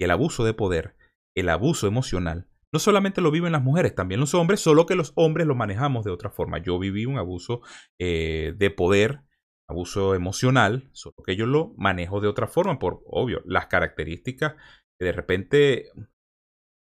el 0.00 0.10
abuso 0.10 0.44
de 0.44 0.54
poder, 0.54 0.96
el 1.36 1.48
abuso 1.48 1.86
emocional, 1.86 2.48
no 2.72 2.78
solamente 2.78 3.20
lo 3.20 3.30
viven 3.30 3.52
las 3.52 3.62
mujeres, 3.62 3.94
también 3.94 4.20
los 4.20 4.34
hombres, 4.34 4.60
solo 4.60 4.86
que 4.86 4.94
los 4.94 5.12
hombres 5.16 5.46
lo 5.46 5.56
manejamos 5.56 6.04
de 6.04 6.12
otra 6.12 6.30
forma. 6.30 6.58
Yo 6.58 6.78
viví 6.78 7.04
un 7.04 7.18
abuso 7.18 7.62
eh, 7.98 8.54
de 8.56 8.70
poder 8.70 9.22
abuso 9.70 10.14
emocional, 10.14 10.88
solo 10.92 11.16
que 11.24 11.36
yo 11.36 11.46
lo 11.46 11.74
manejo 11.76 12.20
de 12.20 12.28
otra 12.28 12.46
forma, 12.46 12.78
por 12.78 13.02
obvio, 13.06 13.42
las 13.46 13.66
características 13.66 14.54
que 14.98 15.06
de 15.06 15.12
repente 15.12 15.90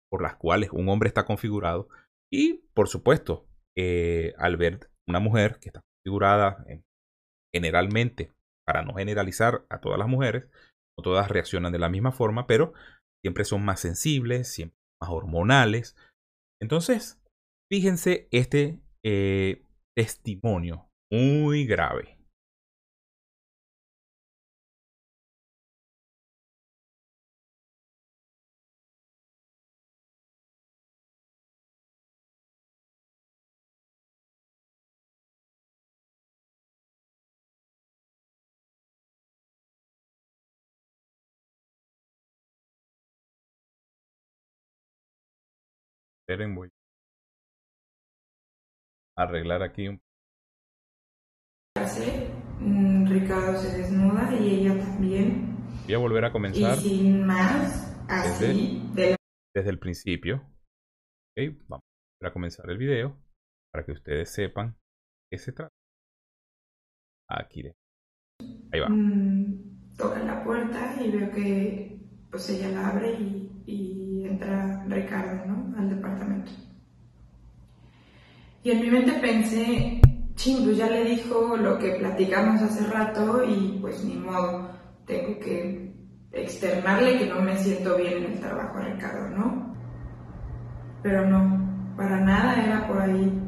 por 0.10 0.22
las 0.22 0.36
cuales 0.36 0.70
un 0.72 0.88
hombre 0.88 1.08
está 1.10 1.26
configurado 1.26 1.90
y 2.32 2.66
por 2.74 2.88
supuesto 2.88 3.48
eh, 3.78 4.34
al 4.38 4.56
ver 4.56 4.90
una 5.08 5.20
mujer 5.20 5.60
que 5.60 5.70
está 5.70 5.82
configurada 5.82 6.66
generalmente, 7.54 8.34
para 8.66 8.82
no 8.82 8.94
generalizar 8.96 9.66
a 9.70 9.80
todas 9.80 10.00
las 10.00 10.08
mujeres, 10.08 10.46
no 10.98 11.04
todas 11.04 11.30
reaccionan 11.30 11.72
de 11.72 11.80
la 11.80 11.90
misma 11.90 12.12
forma, 12.12 12.48
pero 12.48 12.74
siempre 13.24 13.46
son 13.46 13.64
más 13.64 13.80
sensibles, 13.80 14.52
siempre 14.52 14.78
más 15.02 15.10
hormonales. 15.10 15.96
Entonces, 16.62 17.22
fíjense 17.72 18.28
este 18.32 18.80
eh, 19.04 19.64
testimonio 19.96 20.90
muy 21.12 21.66
grave 21.66 22.15
Esperen, 46.28 46.56
voy 46.56 46.70
a 49.16 49.22
arreglar 49.22 49.62
aquí 49.62 49.88
un 49.88 50.02
mm, 52.62 53.08
Ricardo 53.08 53.60
se 53.60 53.78
desnuda 53.78 54.34
y 54.34 54.56
ella 54.56 54.80
también. 54.80 55.56
Voy 55.86 55.94
a 55.94 56.00
volver 56.00 56.26
a 56.26 56.32
comenzar. 56.32 56.80
Y 56.80 56.82
sin 56.82 57.28
más, 57.28 57.96
así. 58.10 58.82
Desde, 58.96 59.18
desde 59.54 59.70
el 59.70 59.78
principio. 59.78 60.42
Okay, 61.38 61.50
vamos 61.68 61.84
a 62.24 62.34
comenzar 62.34 62.72
el 62.72 62.80
video 62.80 63.16
para 63.72 63.86
que 63.86 63.92
ustedes 63.92 64.34
sepan 64.34 64.76
qué 65.32 65.38
se 65.38 65.52
trata. 65.52 65.76
Aquí. 67.30 67.72
Ahí 68.72 68.80
va. 68.80 68.90
Mm, 68.90 69.96
toca 69.96 70.24
la 70.24 70.44
puerta 70.44 70.96
y 71.00 71.12
veo 71.12 71.32
que 71.32 72.00
pues 72.32 72.50
ella 72.50 72.72
la 72.72 72.90
abre 72.90 73.12
y, 73.12 73.64
y 73.68 74.26
entra 74.26 74.75
Ricardo. 75.06 75.56
Al 75.78 75.90
departamento. 75.90 76.52
Y 78.64 78.72
en 78.72 78.82
mi 78.82 78.90
mente 78.90 79.12
pensé, 79.14 80.02
ching, 80.36 80.64
pues 80.64 80.78
ya 80.78 80.90
le 80.90 81.06
dijo 81.06 81.56
lo 81.56 81.78
que 81.78 81.92
platicamos 81.92 82.62
hace 82.62 82.88
rato 82.88 83.44
y 83.44 83.78
pues 83.80 84.04
ni 84.04 84.16
modo, 84.16 84.72
tengo 85.06 85.40
que 85.40 85.94
externarle 86.32 87.20
que 87.20 87.28
no 87.28 87.42
me 87.42 87.56
siento 87.58 87.96
bien 87.96 88.24
en 88.24 88.32
el 88.34 88.40
trabajo 88.40 88.78
a 88.80 88.82
Ricardo, 88.82 89.30
¿no? 89.38 89.76
Pero 91.04 91.30
no, 91.30 91.94
para 91.96 92.20
nada 92.22 92.64
era 92.64 92.88
por 92.88 93.02
ahí. 93.02 93.40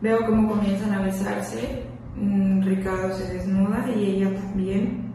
Veo 0.00 0.24
cómo 0.24 0.48
comienzan 0.48 0.92
a 0.94 1.02
besarse, 1.02 1.82
mm, 2.16 2.62
Ricardo 2.62 3.12
se 3.14 3.32
desnuda 3.32 3.86
y 3.94 4.04
ella 4.04 4.34
también. 4.34 5.12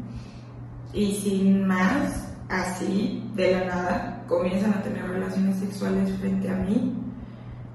Y 0.94 1.14
sin 1.16 1.66
más, 1.66 2.32
así, 2.50 3.24
de 3.36 3.52
la 3.52 3.66
nada, 3.66 4.19
comienzan 4.30 4.76
a 4.76 4.84
tener 4.84 5.04
relaciones 5.06 5.58
sexuales 5.58 6.16
frente 6.20 6.48
a 6.50 6.56
mí, 6.56 6.96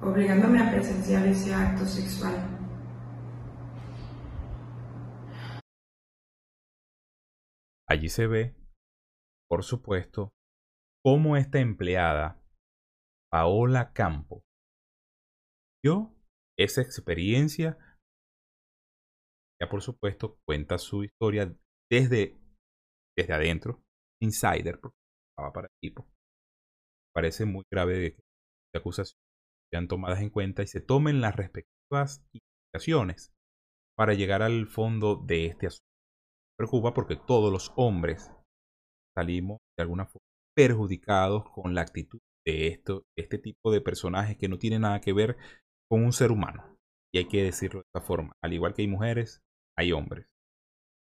obligándome 0.01 0.63
a 0.63 0.71
presenciar 0.71 1.27
ese 1.27 1.53
acto 1.53 1.85
sexual. 1.85 2.33
Allí 7.89 8.09
se 8.09 8.29
ve, 8.29 8.57
por 9.51 9.65
supuesto, 9.65 10.33
cómo 11.05 11.37
esta 11.37 11.59
empleada, 11.59 12.41
Paola 13.31 13.93
Campo, 13.93 14.45
vio 15.85 16.15
esa 16.57 16.83
experiencia. 16.83 17.77
Ya 19.61 19.69
por 19.69 19.83
supuesto 19.83 20.39
cuenta 20.47 20.79
su 20.79 21.05
historia 21.05 21.53
desde, 21.91 22.39
desde 23.17 23.35
adentro, 23.35 23.83
insider, 24.23 24.81
porque 24.81 24.97
estaba 25.31 25.53
para 25.53 25.67
el 25.67 25.73
equipo. 25.83 26.14
Parece 27.15 27.45
muy 27.45 27.65
grave 27.71 28.15
que 28.15 28.23
las 28.73 28.81
acusaciones 28.81 29.21
sean 29.73 29.89
tomadas 29.89 30.21
en 30.21 30.31
cuenta 30.31 30.63
y 30.63 30.67
se 30.67 30.81
tomen 30.81 31.21
las 31.21 31.37
respectivas 31.37 32.25
investigaciones 32.33 33.33
para 33.97 34.15
llegar 34.15 34.43
al 34.43 34.67
fondo 34.67 35.17
de 35.17 35.47
este 35.47 35.69
asunto 35.69 35.95
preocupa 36.57 36.95
porque 36.95 37.17
todos 37.17 37.53
los 37.53 37.73
hombres 37.77 38.31
salimos 39.17 39.59
de 39.77 39.83
alguna 39.83 40.07
forma 40.07 40.25
perjudicados 40.57 41.51
con 41.51 41.75
la 41.75 41.81
actitud 41.81 42.21
de 42.47 42.69
esto, 42.69 43.05
este 43.19 43.39
tipo 43.39 43.73
de 43.73 43.81
personajes 43.81 44.37
que 44.37 44.49
no 44.49 44.59
tiene 44.59 44.79
nada 44.79 45.01
que 45.01 45.13
ver 45.13 45.37
con 45.91 46.05
un 46.05 46.13
ser 46.13 46.31
humano. 46.31 46.77
Y 47.13 47.19
hay 47.19 47.29
que 47.29 47.43
decirlo 47.43 47.81
de 47.81 47.87
esta 47.93 48.07
forma. 48.07 48.33
Al 48.43 48.53
igual 48.53 48.75
que 48.75 48.83
hay 48.83 48.89
mujeres, 48.89 49.41
hay 49.77 49.93
hombres. 49.93 50.27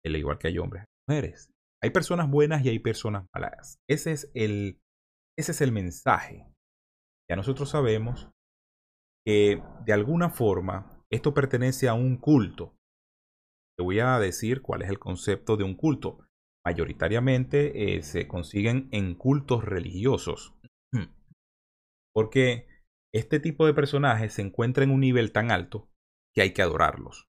Al 0.04 0.16
igual 0.16 0.38
que 0.38 0.48
hay 0.48 0.58
hombres, 0.58 0.82
hay 0.82 1.14
mujeres. 1.14 1.50
Hay 1.82 1.90
personas 1.90 2.30
buenas 2.30 2.64
y 2.64 2.70
hay 2.70 2.78
personas 2.78 3.26
malas. 3.34 3.78
Ese 3.88 4.12
es 4.12 4.30
el, 4.34 4.80
ese 5.38 5.52
es 5.52 5.60
el 5.60 5.72
mensaje. 5.72 6.46
Ya 7.28 7.36
nosotros 7.36 7.70
sabemos 7.70 8.30
que 9.24 9.62
de 9.84 9.92
alguna 9.92 10.30
forma 10.30 11.04
esto 11.10 11.34
pertenece 11.34 11.88
a 11.88 11.94
un 11.94 12.16
culto. 12.16 12.76
Te 13.76 13.84
voy 13.84 14.00
a 14.00 14.18
decir 14.18 14.62
cuál 14.62 14.82
es 14.82 14.88
el 14.88 14.98
concepto 14.98 15.56
de 15.56 15.64
un 15.64 15.74
culto. 15.74 16.26
Mayoritariamente 16.64 17.96
eh, 17.96 18.02
se 18.02 18.26
consiguen 18.26 18.88
en 18.92 19.14
cultos 19.14 19.64
religiosos. 19.64 20.54
Porque 22.14 22.66
este 23.14 23.40
tipo 23.40 23.66
de 23.66 23.74
personajes 23.74 24.32
se 24.32 24.42
encuentra 24.42 24.84
en 24.84 24.90
un 24.90 25.00
nivel 25.00 25.32
tan 25.32 25.50
alto 25.50 25.90
que 26.34 26.40
hay 26.40 26.54
que 26.54 26.62
adorarlos. 26.62 27.28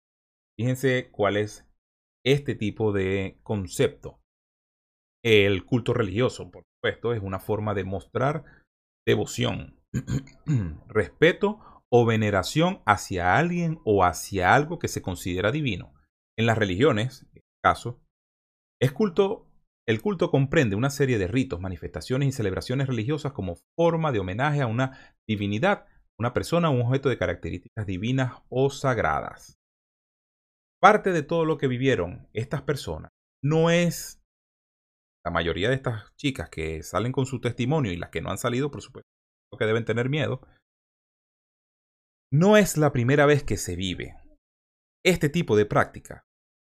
Fíjense 0.56 1.10
cuál 1.10 1.36
es 1.36 1.68
este 2.24 2.54
tipo 2.54 2.92
de 2.92 3.40
concepto. 3.42 4.20
El 5.24 5.64
culto 5.64 5.92
religioso, 5.92 6.50
por 6.52 6.62
supuesto, 6.86 7.12
es 7.12 7.22
una 7.22 7.40
forma 7.40 7.74
de 7.74 7.84
mostrar 7.84 8.44
devoción, 9.06 9.80
respeto 10.88 11.60
o 11.90 12.04
veneración 12.06 12.82
hacia 12.86 13.36
alguien 13.36 13.80
o 13.84 14.04
hacia 14.04 14.54
algo 14.54 14.78
que 14.78 14.88
se 14.88 15.02
considera 15.02 15.50
divino. 15.50 15.94
En 16.38 16.46
las 16.46 16.58
religiones, 16.58 17.22
en 17.22 17.38
este 17.38 17.58
caso, 17.64 18.00
el 18.80 18.92
culto 18.92 20.30
comprende 20.30 20.76
una 20.76 20.90
serie 20.90 21.18
de 21.18 21.26
ritos, 21.28 21.60
manifestaciones 21.60 22.28
y 22.28 22.32
celebraciones 22.32 22.88
religiosas 22.88 23.32
como 23.32 23.56
forma 23.76 24.12
de 24.12 24.18
homenaje 24.18 24.60
a 24.60 24.66
una 24.66 25.16
divinidad, 25.28 25.86
una 26.18 26.32
persona 26.32 26.70
o 26.70 26.72
un 26.72 26.82
objeto 26.82 27.08
de 27.08 27.18
características 27.18 27.86
divinas 27.86 28.42
o 28.48 28.70
sagradas. 28.70 29.56
Parte 30.80 31.12
de 31.12 31.22
todo 31.22 31.44
lo 31.44 31.58
que 31.58 31.68
vivieron 31.68 32.28
estas 32.32 32.62
personas 32.62 33.10
no 33.42 33.70
es 33.70 34.15
la 35.26 35.32
mayoría 35.32 35.68
de 35.68 35.74
estas 35.74 36.14
chicas 36.14 36.48
que 36.48 36.84
salen 36.84 37.10
con 37.10 37.26
su 37.26 37.40
testimonio 37.40 37.90
y 37.90 37.96
las 37.96 38.10
que 38.10 38.20
no 38.20 38.30
han 38.30 38.38
salido, 38.38 38.70
por 38.70 38.80
supuesto, 38.80 39.10
que 39.58 39.66
deben 39.66 39.84
tener 39.84 40.08
miedo, 40.08 40.40
no 42.32 42.56
es 42.56 42.76
la 42.76 42.92
primera 42.92 43.26
vez 43.26 43.42
que 43.42 43.56
se 43.56 43.74
vive 43.74 44.14
este 45.04 45.28
tipo 45.28 45.56
de 45.56 45.66
práctica. 45.66 46.24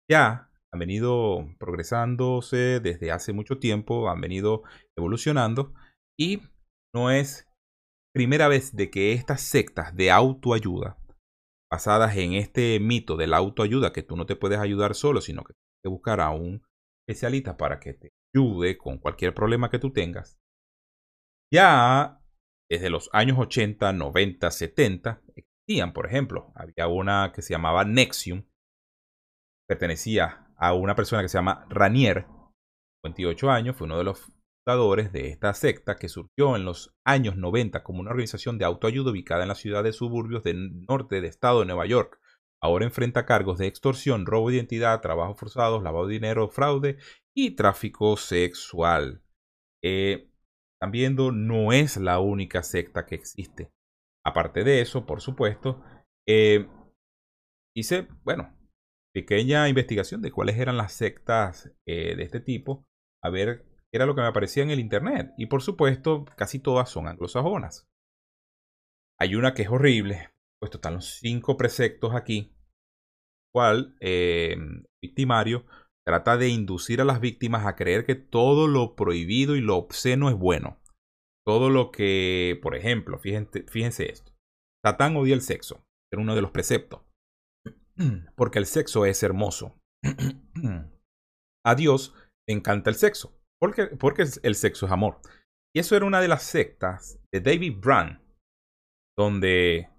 Ya 0.09 0.49
han 0.71 0.79
venido 0.79 1.45
progresándose 1.59 2.79
desde 2.79 3.11
hace 3.11 3.33
mucho 3.33 3.59
tiempo, 3.59 4.09
han 4.09 4.21
venido 4.21 4.63
evolucionando 4.97 5.73
y 6.17 6.41
no 6.95 7.11
es 7.11 7.49
primera 8.15 8.47
vez 8.47 8.73
de 8.77 8.89
que 8.89 9.11
estas 9.11 9.41
sectas 9.41 9.93
de 9.93 10.09
autoayuda, 10.09 10.97
basadas 11.69 12.15
en 12.15 12.31
este 12.31 12.79
mito 12.79 13.17
de 13.17 13.27
la 13.27 13.37
autoayuda, 13.37 13.91
que 13.91 14.03
tú 14.03 14.15
no 14.15 14.25
te 14.25 14.37
puedes 14.37 14.59
ayudar 14.59 14.95
solo, 14.95 15.19
sino 15.19 15.43
que 15.43 15.53
tienes 15.53 15.81
que 15.83 15.89
buscar 15.89 16.21
a 16.21 16.29
un 16.29 16.63
especialista 17.07 17.55
para 17.55 17.79
que 17.79 17.93
te 17.93 18.09
ayude 18.35 18.77
con 18.77 18.97
cualquier 18.97 19.33
problema 19.33 19.69
que 19.69 19.79
tú 19.79 19.91
tengas, 19.93 20.37
ya 21.51 22.21
desde 22.69 22.89
los 22.89 23.09
años 23.13 23.37
80, 23.39 23.93
90, 23.93 24.51
70, 24.51 25.21
existían, 25.35 25.93
por 25.93 26.05
ejemplo, 26.05 26.51
había 26.53 26.87
una 26.87 27.31
que 27.33 27.41
se 27.41 27.53
llamaba 27.53 27.85
Nexium, 27.85 28.43
pertenecía 29.67 30.47
a 30.57 30.73
una 30.73 30.95
persona 30.95 31.21
que 31.21 31.29
se 31.29 31.37
llama 31.37 31.65
Ranier, 31.69 32.27
28 33.03 33.49
años, 33.49 33.77
fue 33.77 33.85
uno 33.85 33.97
de 33.97 34.03
los 34.03 34.33
fundadores 34.65 35.13
de 35.13 35.29
esta 35.29 35.53
secta 35.53 35.95
que 35.95 36.09
surgió 36.09 36.57
en 36.57 36.65
los 36.65 36.93
años 37.05 37.37
90 37.37 37.83
como 37.83 38.01
una 38.01 38.11
organización 38.11 38.57
de 38.57 38.65
autoayuda 38.65 39.11
ubicada 39.11 39.43
en 39.43 39.49
la 39.49 39.55
ciudad 39.55 39.83
de 39.83 39.93
suburbios 39.93 40.43
del 40.43 40.85
norte 40.85 41.15
del 41.15 41.25
estado 41.25 41.61
de 41.61 41.67
Nueva 41.67 41.85
York. 41.85 42.19
Ahora 42.61 42.85
enfrenta 42.85 43.25
cargos 43.25 43.57
de 43.57 43.67
extorsión, 43.67 44.25
robo 44.25 44.49
de 44.49 44.55
identidad, 44.55 45.01
trabajos 45.01 45.39
forzados, 45.39 45.83
lavado 45.83 46.07
de 46.07 46.13
dinero, 46.13 46.49
fraude 46.49 46.97
y 47.35 47.51
tráfico 47.51 48.17
sexual. 48.17 49.21
Eh, 49.83 50.31
también 50.79 51.15
no 51.15 51.71
es 51.71 51.97
la 51.97 52.19
única 52.19 52.63
secta 52.63 53.05
que 53.05 53.15
existe. 53.15 53.71
Aparte 54.25 54.63
de 54.63 54.81
eso, 54.81 55.05
por 55.05 55.21
supuesto, 55.21 55.83
eh, 56.27 56.67
hice, 57.75 58.07
bueno, 58.23 58.55
pequeña 59.13 59.69
investigación 59.69 60.21
de 60.21 60.31
cuáles 60.31 60.57
eran 60.57 60.77
las 60.77 60.93
sectas 60.93 61.71
eh, 61.85 62.15
de 62.15 62.23
este 62.23 62.39
tipo, 62.39 62.85
a 63.23 63.29
ver 63.29 63.65
qué 63.89 63.97
era 63.97 64.05
lo 64.05 64.15
que 64.15 64.21
me 64.21 64.27
aparecía 64.27 64.63
en 64.63 64.71
el 64.71 64.79
Internet. 64.79 65.31
Y 65.37 65.45
por 65.45 65.61
supuesto, 65.61 66.25
casi 66.35 66.59
todas 66.59 66.89
son 66.89 67.07
anglosajonas. 67.07 67.87
Hay 69.19 69.35
una 69.35 69.53
que 69.53 69.63
es 69.63 69.69
horrible, 69.69 70.29
puesto 70.59 70.77
están 70.77 70.95
los 70.95 71.19
cinco 71.19 71.57
preceptos 71.57 72.13
aquí, 72.13 72.55
cual 73.53 73.95
eh, 73.99 74.55
victimario 75.03 75.65
trata 76.05 76.37
de 76.37 76.49
inducir 76.49 77.01
a 77.01 77.05
las 77.05 77.19
víctimas 77.19 77.65
a 77.65 77.75
creer 77.75 78.05
que 78.05 78.15
todo 78.15 78.67
lo 78.67 78.95
prohibido 78.95 79.55
y 79.55 79.61
lo 79.61 79.75
obsceno 79.75 80.29
es 80.29 80.35
bueno. 80.35 80.79
Todo 81.45 81.69
lo 81.69 81.91
que, 81.91 82.59
por 82.61 82.75
ejemplo, 82.75 83.19
fíjense, 83.19 83.63
fíjense 83.63 84.11
esto. 84.11 84.33
Satán 84.85 85.15
odia 85.15 85.33
el 85.33 85.41
sexo, 85.41 85.83
era 86.11 86.21
uno 86.21 86.35
de 86.35 86.41
los 86.41 86.51
preceptos. 86.51 87.01
porque 88.35 88.59
el 88.59 88.65
sexo 88.65 89.05
es 89.05 89.21
hermoso. 89.23 89.77
A 91.65 91.75
Dios 91.75 92.15
le 92.47 92.55
encanta 92.55 92.89
el 92.89 92.95
sexo, 92.95 93.37
porque, 93.59 93.87
porque 93.87 94.25
el 94.43 94.55
sexo 94.55 94.85
es 94.85 94.91
amor. 94.91 95.19
Y 95.75 95.79
eso 95.79 95.95
era 95.95 96.05
una 96.05 96.21
de 96.21 96.27
las 96.27 96.43
sectas 96.43 97.19
de 97.33 97.41
David 97.41 97.79
Brand, 97.79 98.21
donde, 99.17 99.89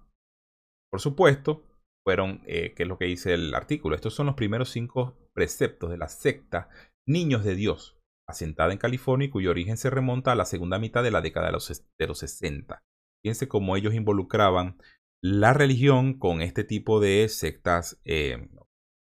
por 0.89 1.01
supuesto, 1.01 1.63
fueron, 2.03 2.41
eh, 2.47 2.73
que 2.75 2.83
es 2.83 2.89
lo 2.89 2.97
que 2.97 3.05
dice 3.05 3.33
el 3.33 3.53
artículo, 3.53 3.95
estos 3.95 4.13
son 4.13 4.27
los 4.27 4.35
primeros 4.35 4.69
cinco 4.69 5.17
preceptos 5.33 5.89
de 5.89 5.97
la 5.97 6.07
secta 6.07 6.69
Niños 7.07 7.43
de 7.43 7.55
Dios, 7.55 7.97
asentada 8.27 8.71
en 8.71 8.77
California 8.77 9.27
y 9.27 9.31
cuyo 9.31 9.49
origen 9.49 9.77
se 9.77 9.89
remonta 9.89 10.31
a 10.31 10.35
la 10.35 10.45
segunda 10.45 10.77
mitad 10.77 11.01
de 11.03 11.11
la 11.11 11.21
década 11.21 11.47
de 11.47 11.53
los, 11.53 11.83
de 11.97 12.07
los 12.07 12.19
60. 12.19 12.83
Fíjense 13.23 13.47
cómo 13.47 13.75
ellos 13.75 13.95
involucraban 13.95 14.77
la 15.21 15.53
religión 15.53 16.17
con 16.17 16.41
este 16.41 16.63
tipo 16.63 16.99
de 16.99 17.27
sectas 17.29 17.99
eh, 18.05 18.47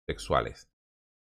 sexuales. 0.09 0.69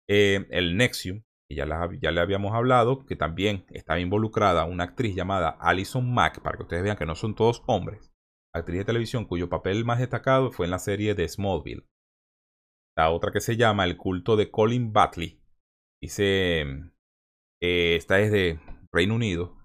Eh, 0.09 0.47
el 0.51 0.77
Nexium, 0.77 1.23
que 1.49 1.57
ya, 1.57 1.67
ya, 2.01 2.11
le 2.11 2.21
habíamos 2.21 2.55
hablado, 2.55 3.05
que 3.05 3.17
también 3.17 3.67
estaba 3.71 4.01
involucrada 4.01 4.65
una 4.65 4.85
actriz 4.85 5.15
llamada 5.15 5.51
Alison 5.61 6.13
Mack, 6.13 6.41
para 6.41 6.57
que 6.57 6.63
ustedes 6.63 6.83
vean 6.83 6.97
que 6.97 7.07
no 7.07 7.15
son 7.15 7.35
todos 7.35 7.63
hombres, 7.67 8.13
actriz 8.61 8.79
de 8.79 8.85
televisión 8.85 9.25
cuyo 9.25 9.49
papel 9.49 9.85
más 9.85 9.99
destacado 9.99 10.51
fue 10.53 10.67
en 10.67 10.71
la 10.71 10.79
serie 10.79 11.15
de 11.15 11.29
Smallville. 11.29 11.87
La 12.97 13.11
otra 13.11 13.31
que 13.33 13.41
se 13.41 13.57
llama 13.57 13.85
El 13.85 13.97
culto 13.97 14.37
de 14.37 14.51
Colin 14.51 14.93
Batley, 14.93 15.41
Dice, 16.01 16.61
eh, 17.61 17.97
esta 17.97 18.21
es 18.21 18.31
de 18.31 18.61
Reino 18.93 19.17
Unido, 19.17 19.57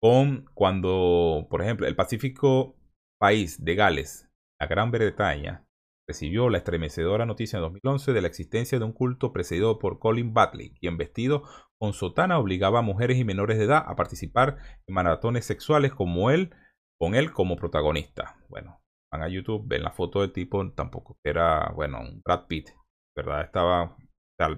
con 0.00 0.44
cuando, 0.54 1.48
por 1.50 1.60
ejemplo, 1.60 1.88
el 1.88 1.96
Pacífico 1.96 2.76
país 3.20 3.64
de 3.64 3.74
Gales, 3.74 4.30
la 4.60 4.68
Gran 4.68 4.92
Bretaña, 4.92 5.66
recibió 6.08 6.50
la 6.50 6.58
estremecedora 6.58 7.26
noticia 7.26 7.56
en 7.56 7.62
2011 7.62 8.12
de 8.12 8.20
la 8.20 8.28
existencia 8.28 8.78
de 8.78 8.84
un 8.84 8.92
culto 8.92 9.32
precedido 9.32 9.78
por 9.78 9.98
Colin 9.98 10.34
Batley, 10.34 10.74
quien 10.74 10.98
vestido 10.98 11.42
con 11.80 11.94
sotana 11.94 12.38
obligaba 12.38 12.80
a 12.80 12.82
mujeres 12.82 13.18
y 13.18 13.24
menores 13.24 13.58
de 13.58 13.64
edad 13.64 13.84
a 13.86 13.96
participar 13.96 14.58
en 14.86 14.94
maratones 14.94 15.46
sexuales 15.46 15.92
como 15.92 16.30
él, 16.30 16.54
con 17.00 17.14
él 17.14 17.32
como 17.32 17.56
protagonista. 17.56 18.36
Bueno, 18.48 18.80
van 19.12 19.22
a 19.22 19.28
YouTube, 19.28 19.66
ven 19.66 19.82
la 19.82 19.92
foto 19.92 20.20
del 20.20 20.32
tipo, 20.32 20.70
tampoco 20.72 21.16
era, 21.24 21.70
bueno, 21.74 22.00
un 22.00 22.20
Brad 22.24 22.46
Pitt, 22.46 22.70
¿verdad? 23.16 23.44
Estaba, 23.44 23.96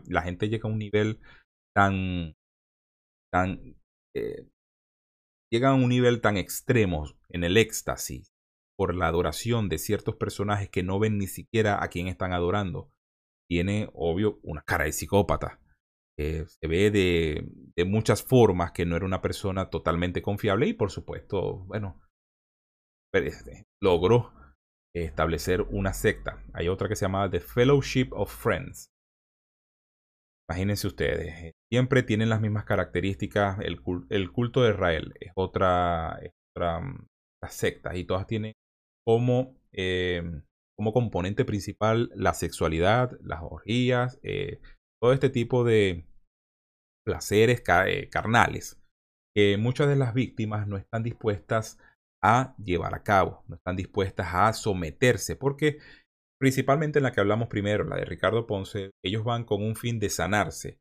la 0.09 0.22
gente 0.22 0.49
llega 0.49 0.68
a 0.68 0.72
un 0.72 0.79
nivel 0.79 1.20
tan, 1.75 2.35
tan, 3.33 3.77
eh, 4.16 4.49
llega 5.53 5.70
a 5.70 5.75
un 5.75 5.88
nivel 5.88 6.20
tan 6.20 6.37
extremo 6.37 7.05
en 7.29 7.44
el 7.44 7.57
éxtasis 7.57 8.29
por 8.79 8.94
la 8.94 9.07
adoración 9.07 9.68
de 9.68 9.79
ciertos 9.79 10.16
personajes 10.16 10.68
que 10.68 10.83
no 10.83 10.99
ven 10.99 11.18
ni 11.18 11.27
siquiera 11.27 11.83
a 11.83 11.88
quién 11.88 12.09
están 12.09 12.33
adorando. 12.33 12.90
Tiene, 13.49 13.88
obvio, 13.94 14.38
una 14.42 14.62
cara 14.62 14.85
de 14.85 14.92
psicópata. 14.92 15.61
Se 16.18 16.66
ve 16.66 16.90
de, 16.90 17.85
muchas 17.85 18.22
formas 18.22 18.72
que 18.72 18.87
no 18.87 18.96
era 18.96 19.05
una 19.05 19.20
persona 19.20 19.68
totalmente 19.68 20.22
confiable 20.22 20.66
y 20.66 20.72
por 20.72 20.90
supuesto, 20.90 21.59
bueno, 21.66 22.01
logró 23.83 24.33
establecer 24.94 25.62
una 25.62 25.92
secta. 25.92 26.42
Hay 26.52 26.68
otra 26.68 26.88
que 26.88 26.96
se 26.96 27.05
llama 27.05 27.31
The 27.31 27.40
Fellowship 27.40 28.09
of 28.12 28.33
Friends. 28.33 28.90
Imagínense 30.48 30.87
ustedes, 30.87 31.35
eh, 31.44 31.52
siempre 31.70 32.02
tienen 32.02 32.29
las 32.29 32.40
mismas 32.40 32.64
características. 32.64 33.59
El, 33.61 33.81
culto 34.33 34.62
de 34.62 34.70
Israel 34.70 35.12
es 35.20 35.33
otra, 35.35 36.20
otra 36.55 36.81
mm, 36.81 37.09
secta 37.48 37.96
y 37.96 38.05
todas 38.05 38.26
tienen 38.26 38.52
como, 39.05 39.57
eh, 39.72 40.22
como 40.79 40.92
componente 40.92 41.44
principal 41.44 42.11
la 42.14 42.33
sexualidad, 42.35 43.18
las 43.20 43.40
orgías, 43.42 44.18
eh, 44.22 44.61
todo 45.00 45.12
este 45.12 45.31
tipo 45.31 45.64
de 45.64 46.07
placeres 47.05 47.62
carnales 48.11 48.81
que 49.37 49.59
muchas 49.59 49.87
de 49.88 49.96
las 49.96 50.14
víctimas 50.14 50.66
no 50.66 50.79
están 50.79 51.02
dispuestas 51.02 51.79
a 52.26 52.54
llevar 52.58 52.94
a 52.94 53.02
cabo, 53.02 53.44
no 53.48 53.56
están 53.56 53.76
dispuestas 53.76 54.28
a 54.32 54.52
someterse, 54.52 55.36
porque 55.36 55.78
principalmente 56.40 56.98
en 56.98 57.04
la 57.04 57.12
que 57.12 57.20
hablamos 57.20 57.48
primero, 57.48 57.84
la 57.84 57.96
de 57.96 58.04
Ricardo 58.04 58.46
Ponce, 58.46 58.90
ellos 59.04 59.24
van 59.24 59.44
con 59.44 59.62
un 59.62 59.76
fin 59.76 59.98
de 59.98 60.10
sanarse, 60.10 60.78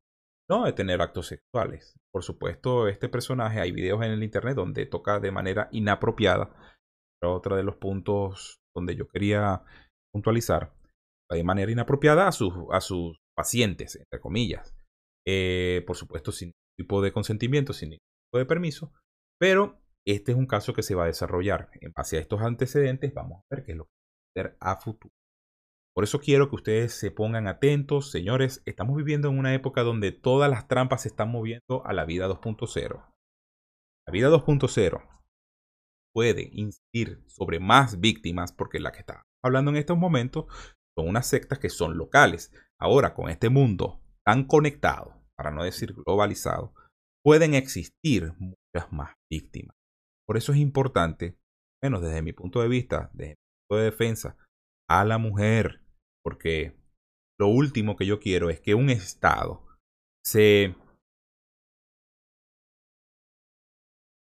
no 0.50 0.66
de 0.66 0.74
tener 0.74 1.02
actos 1.02 1.28
sexuales. 1.28 1.96
Por 2.12 2.24
supuesto, 2.24 2.88
este 2.88 3.10
personaje, 3.10 3.60
hay 3.60 3.72
videos 3.72 4.04
en 4.04 4.12
el 4.12 4.24
internet 4.24 4.56
donde 4.56 4.86
toca 4.86 5.20
de 5.20 5.32
manera 5.32 5.70
inapropiada, 5.72 6.56
pero 7.20 7.34
otro 7.34 7.56
de 7.56 7.64
los 7.64 7.76
puntos 7.76 8.58
donde 8.76 8.96
yo 8.96 9.08
quería 9.08 9.64
puntualizar, 10.14 10.74
de 11.32 11.44
manera 11.44 11.72
inapropiada 11.72 12.28
a 12.28 12.32
sus, 12.32 12.54
a 12.72 12.82
sus 12.82 13.18
pacientes, 13.36 13.96
entre 13.96 14.20
comillas. 14.20 14.76
Eh, 15.28 15.84
por 15.88 15.96
supuesto, 15.96 16.32
sin 16.32 16.48
ningún 16.48 16.76
tipo 16.78 17.02
de 17.02 17.12
consentimiento, 17.12 17.74
sin 17.74 17.90
ningún 17.90 18.08
tipo 18.30 18.38
de 18.40 18.46
permiso, 18.46 18.94
pero 19.40 19.82
este 20.14 20.32
es 20.32 20.38
un 20.38 20.46
caso 20.46 20.74
que 20.74 20.84
se 20.84 20.96
va 20.96 21.04
a 21.04 21.08
desarrollar. 21.08 21.70
En 21.82 21.92
base 21.92 22.18
a 22.18 22.22
estos 22.22 22.42
antecedentes, 22.42 23.14
vamos 23.14 23.40
a 23.40 23.56
ver 23.56 23.66
qué 23.66 23.72
es 23.72 23.78
lo 23.78 23.86
que 23.86 23.92
va 23.92 24.50
a 24.50 24.50
hacer 24.50 24.58
a 24.60 24.76
futuro. 24.82 25.14
Por 25.96 26.04
eso 26.04 26.20
quiero 26.20 26.50
que 26.50 26.56
ustedes 26.56 26.94
se 26.94 27.10
pongan 27.10 27.48
atentos, 27.48 28.12
señores. 28.12 28.62
Estamos 28.66 28.98
viviendo 28.98 29.30
en 29.30 29.40
una 29.40 29.54
época 29.54 29.84
donde 29.84 30.12
todas 30.12 30.50
las 30.50 30.68
trampas 30.68 31.04
se 31.04 31.08
están 31.08 31.32
moviendo 31.32 31.86
a 31.86 31.94
la 31.94 32.04
vida 32.04 32.28
2.0. 32.28 33.16
La 34.06 34.12
vida 34.12 34.30
2.0 34.30 35.16
puede 36.14 36.50
incidir 36.52 37.24
sobre 37.28 37.60
más 37.60 38.00
víctimas 38.00 38.52
porque 38.52 38.80
la 38.80 38.92
que 38.92 39.00
está 39.00 39.24
hablando 39.44 39.72
en 39.72 39.78
estos 39.78 39.98
momentos 39.98 40.46
son 40.98 41.08
unas 41.08 41.28
sectas 41.28 41.60
que 41.60 41.70
son 41.70 41.98
locales. 41.98 42.52
Ahora, 42.78 43.14
con 43.14 43.30
este 43.30 43.50
mundo 43.50 44.02
tan 44.26 44.46
conectado, 44.46 45.26
para 45.38 45.52
no 45.52 45.64
decir 45.64 45.94
globalizado, 45.94 46.74
pueden 47.24 47.54
existir 47.54 48.34
muchas 48.38 48.92
más 48.92 49.14
víctimas. 49.32 49.76
Por 50.28 50.38
eso 50.38 50.52
es 50.52 50.58
importante, 50.58 51.38
menos 51.84 52.02
desde 52.02 52.22
mi 52.22 52.34
punto 52.34 52.62
de 52.62 52.68
vista, 52.68 53.10
desde 53.14 53.34
mi 53.34 53.68
punto 53.68 53.80
de 53.80 53.86
defensa, 53.86 54.38
a 54.90 55.06
la 55.06 55.18
mujer, 55.18 55.82
porque 56.24 56.76
lo 57.40 57.48
último 57.48 57.96
que 57.96 58.06
yo 58.06 58.20
quiero 58.20 58.50
es 58.50 58.60
que 58.60 58.76
un 58.76 58.90
Estado 58.90 59.66
se, 60.26 60.76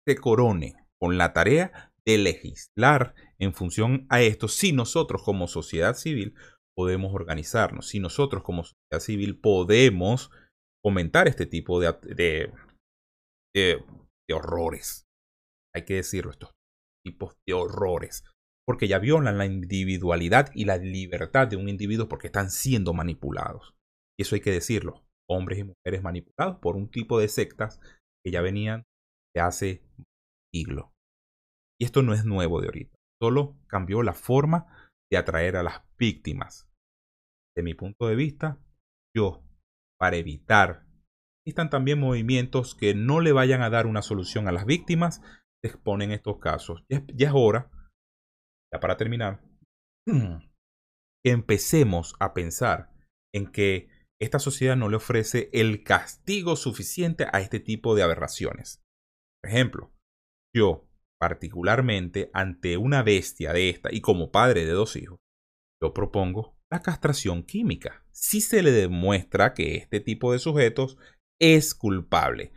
se 0.07 0.15
corone 0.17 0.75
con 0.99 1.17
la 1.17 1.33
tarea 1.33 1.93
de 2.05 2.17
legislar 2.17 3.15
en 3.39 3.53
función 3.53 4.05
a 4.09 4.21
esto 4.21 4.47
si 4.47 4.71
nosotros 4.71 5.23
como 5.23 5.47
sociedad 5.47 5.95
civil 5.95 6.35
podemos 6.75 7.13
organizarnos, 7.13 7.87
si 7.87 7.99
nosotros 7.99 8.43
como 8.43 8.63
sociedad 8.63 8.99
civil 8.99 9.39
podemos 9.39 10.31
comentar 10.83 11.27
este 11.27 11.45
tipo 11.45 11.79
de, 11.79 11.91
de, 12.03 12.53
de, 13.53 13.83
de 14.27 14.33
horrores 14.33 15.06
hay 15.77 15.85
que 15.85 15.95
decirlo, 15.95 16.31
estos 16.31 16.51
tipos 17.05 17.37
de 17.47 17.53
horrores, 17.53 18.23
porque 18.65 18.87
ya 18.87 18.99
violan 18.99 19.37
la 19.37 19.45
individualidad 19.45 20.51
y 20.53 20.65
la 20.65 20.77
libertad 20.77 21.47
de 21.47 21.55
un 21.55 21.69
individuo 21.69 22.09
porque 22.09 22.27
están 22.27 22.51
siendo 22.51 22.93
manipulados. 22.93 23.75
Y 24.19 24.23
eso 24.23 24.35
hay 24.35 24.41
que 24.41 24.51
decirlo, 24.51 25.05
hombres 25.29 25.59
y 25.59 25.63
mujeres 25.63 26.03
manipulados 26.03 26.57
por 26.59 26.75
un 26.75 26.89
tipo 26.89 27.19
de 27.19 27.29
sectas 27.29 27.79
que 28.23 28.31
ya 28.31 28.41
venían 28.41 28.83
de 29.33 29.41
hace 29.41 29.83
siglos. 30.53 30.89
Y 31.79 31.85
esto 31.85 32.01
no 32.01 32.13
es 32.13 32.25
nuevo 32.25 32.59
de 32.59 32.67
ahorita, 32.67 32.97
solo 33.21 33.57
cambió 33.67 34.03
la 34.03 34.13
forma 34.13 34.91
de 35.11 35.17
atraer 35.17 35.55
a 35.55 35.63
las 35.63 35.83
víctimas. 35.97 36.69
De 37.55 37.63
mi 37.63 37.73
punto 37.73 38.07
de 38.07 38.15
vista, 38.15 38.59
yo, 39.15 39.43
para 39.99 40.17
evitar, 40.17 40.85
existan 41.45 41.69
también 41.69 41.99
movimientos 41.99 42.75
que 42.75 42.93
no 42.93 43.21
le 43.21 43.31
vayan 43.31 43.61
a 43.61 43.69
dar 43.69 43.87
una 43.87 44.01
solución 44.01 44.47
a 44.47 44.51
las 44.51 44.65
víctimas, 44.65 45.21
exponen 45.63 46.11
estos 46.11 46.39
casos. 46.39 46.83
Ya, 46.89 47.03
es 47.17 47.31
hora, 47.33 47.71
ya 48.73 48.79
para 48.79 48.97
terminar, 48.97 49.41
que 50.05 51.31
empecemos 51.31 52.15
a 52.19 52.33
pensar 52.33 52.93
en 53.33 53.51
que 53.51 53.89
esta 54.19 54.39
sociedad 54.39 54.75
no 54.75 54.89
le 54.89 54.97
ofrece 54.97 55.49
el 55.53 55.83
castigo 55.83 56.55
suficiente 56.55 57.27
a 57.31 57.39
este 57.39 57.59
tipo 57.59 57.95
de 57.95 58.03
aberraciones. 58.03 58.81
Por 59.41 59.51
ejemplo, 59.51 59.93
yo, 60.55 60.89
particularmente 61.19 62.31
ante 62.33 62.77
una 62.77 63.03
bestia 63.03 63.53
de 63.53 63.69
esta 63.69 63.93
y 63.93 64.01
como 64.01 64.31
padre 64.31 64.65
de 64.65 64.71
dos 64.71 64.95
hijos, 64.95 65.19
yo 65.81 65.93
propongo 65.93 66.57
la 66.71 66.81
castración 66.81 67.43
química. 67.43 68.05
Si 68.11 68.41
se 68.41 68.63
le 68.63 68.71
demuestra 68.71 69.53
que 69.53 69.75
este 69.75 69.99
tipo 69.99 70.33
de 70.33 70.39
sujetos 70.39 70.97
es 71.39 71.75
culpable, 71.75 72.51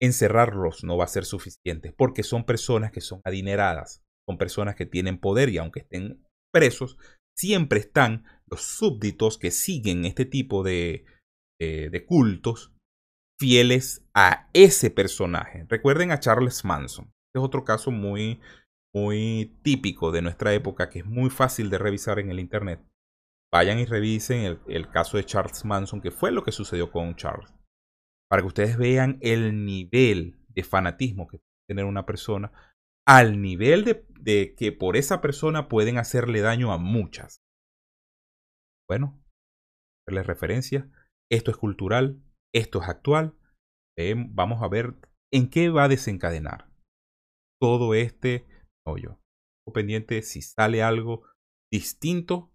encerrarlos 0.00 0.84
no 0.84 0.96
va 0.96 1.04
a 1.04 1.08
ser 1.08 1.24
suficiente 1.24 1.92
porque 1.92 2.22
son 2.22 2.44
personas 2.44 2.92
que 2.92 3.00
son 3.00 3.20
adineradas, 3.24 4.02
son 4.28 4.38
personas 4.38 4.76
que 4.76 4.86
tienen 4.86 5.18
poder 5.18 5.48
y 5.48 5.58
aunque 5.58 5.80
estén 5.80 6.24
presos, 6.52 6.96
siempre 7.36 7.80
están 7.80 8.24
los 8.46 8.62
súbditos 8.62 9.38
que 9.38 9.50
siguen 9.50 10.04
este 10.04 10.24
tipo 10.24 10.62
de, 10.62 11.04
de 11.60 12.04
cultos 12.06 12.72
fieles 13.40 14.04
a 14.14 14.48
ese 14.52 14.90
personaje. 14.90 15.64
Recuerden 15.68 16.10
a 16.10 16.18
Charles 16.18 16.64
Manson. 16.64 17.04
Este 17.06 17.38
es 17.38 17.44
otro 17.44 17.64
caso 17.64 17.90
muy, 17.90 18.40
muy 18.94 19.56
típico 19.62 20.10
de 20.10 20.22
nuestra 20.22 20.52
época 20.54 20.90
que 20.90 21.00
es 21.00 21.06
muy 21.06 21.30
fácil 21.30 21.70
de 21.70 21.78
revisar 21.78 22.18
en 22.18 22.30
el 22.30 22.40
Internet. 22.40 22.80
Vayan 23.52 23.78
y 23.78 23.84
revisen 23.86 24.40
el, 24.40 24.60
el 24.66 24.90
caso 24.90 25.16
de 25.16 25.24
Charles 25.24 25.64
Manson, 25.64 26.00
que 26.00 26.10
fue 26.10 26.32
lo 26.32 26.42
que 26.42 26.52
sucedió 26.52 26.90
con 26.90 27.14
Charles 27.16 27.57
para 28.30 28.42
que 28.42 28.48
ustedes 28.48 28.76
vean 28.76 29.18
el 29.20 29.64
nivel 29.64 30.38
de 30.48 30.62
fanatismo 30.62 31.26
que 31.26 31.38
puede 31.38 31.66
tener 31.68 31.84
una 31.84 32.06
persona, 32.06 32.52
al 33.06 33.40
nivel 33.40 33.84
de, 33.84 34.54
que 34.54 34.72
por 34.72 34.96
esa 34.96 35.20
persona 35.20 35.68
pueden 35.68 35.98
hacerle 35.98 36.40
daño 36.40 36.72
a 36.72 36.78
muchas. 36.78 37.40
Bueno, 38.88 39.22
hacerles 40.06 40.26
referencia, 40.26 40.90
esto 41.30 41.50
es 41.50 41.56
cultural, 41.56 42.22
esto 42.54 42.82
es 42.82 42.88
actual, 42.88 43.34
vamos 44.30 44.62
a 44.62 44.68
ver 44.68 44.94
en 45.32 45.50
qué 45.50 45.70
va 45.70 45.84
a 45.84 45.88
desencadenar 45.88 46.70
todo 47.60 47.94
este 47.94 48.46
hoyo. 48.86 49.18
Tengo 49.64 49.74
pendiente 49.74 50.22
si 50.22 50.42
sale 50.42 50.82
algo 50.82 51.26
distinto, 51.72 52.52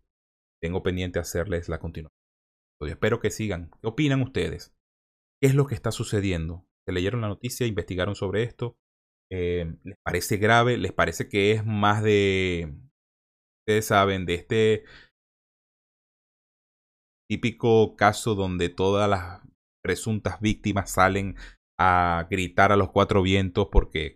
tengo 0.62 0.82
pendiente 0.82 1.20
hacerles 1.20 1.70
la 1.70 1.80
continuación. 1.80 2.18
Espero 2.82 3.20
que 3.20 3.32
sigan. 3.32 3.72
¿Qué 3.82 3.88
opinan 3.88 4.22
ustedes? 4.22 4.76
¿Qué 5.44 5.48
es 5.48 5.56
lo 5.56 5.68
que 5.68 5.76
está 5.76 5.92
sucediendo? 5.92 6.66
¿Se 6.88 6.94
leyeron 6.94 7.20
la 7.20 7.28
noticia? 7.28 7.68
¿Investigaron 7.68 8.16
sobre 8.16 8.44
esto? 8.44 8.78
Eh, 9.30 9.76
¿Les 9.84 9.98
parece 10.02 10.38
grave? 10.38 10.78
¿Les 10.78 10.94
parece 10.94 11.28
que 11.28 11.52
es 11.52 11.66
más 11.66 12.02
de... 12.02 12.74
Ustedes 13.60 13.88
saben, 13.88 14.26
de 14.26 14.36
este 14.36 14.86
típico 17.30 17.98
caso 17.98 18.36
donde 18.36 18.70
todas 18.70 19.10
las 19.10 19.42
presuntas 19.84 20.40
víctimas 20.40 20.92
salen 20.92 21.36
a 21.78 22.26
gritar 22.32 22.72
a 22.72 22.78
los 22.78 22.92
cuatro 22.92 23.22
vientos 23.22 23.68
porque 23.70 24.16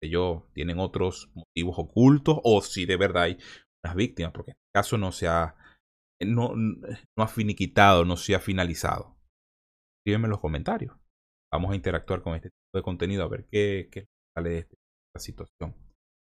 ellos 0.00 0.44
tienen 0.52 0.78
otros 0.78 1.32
motivos 1.34 1.80
ocultos 1.80 2.38
o 2.44 2.60
si 2.60 2.86
de 2.86 2.96
verdad 2.96 3.24
hay 3.24 3.38
unas 3.84 3.96
víctimas, 3.96 4.30
porque 4.32 4.52
en 4.52 4.56
este 4.56 4.72
caso 4.72 4.98
no 4.98 5.10
se 5.10 5.26
ha, 5.26 5.56
no, 6.24 6.54
no 6.54 7.24
ha 7.24 7.26
finiquitado, 7.26 8.04
no 8.04 8.16
se 8.16 8.36
ha 8.36 8.40
finalizado. 8.40 9.13
Escríbeme 10.04 10.26
en 10.26 10.32
los 10.32 10.40
comentarios. 10.40 10.94
Vamos 11.50 11.72
a 11.72 11.76
interactuar 11.76 12.20
con 12.20 12.34
este 12.34 12.50
tipo 12.50 12.78
de 12.78 12.82
contenido 12.82 13.24
a 13.24 13.28
ver 13.28 13.46
qué, 13.50 13.88
qué 13.90 14.06
sale 14.36 14.50
de 14.50 14.58
esta 14.58 14.76
situación. 15.18 15.74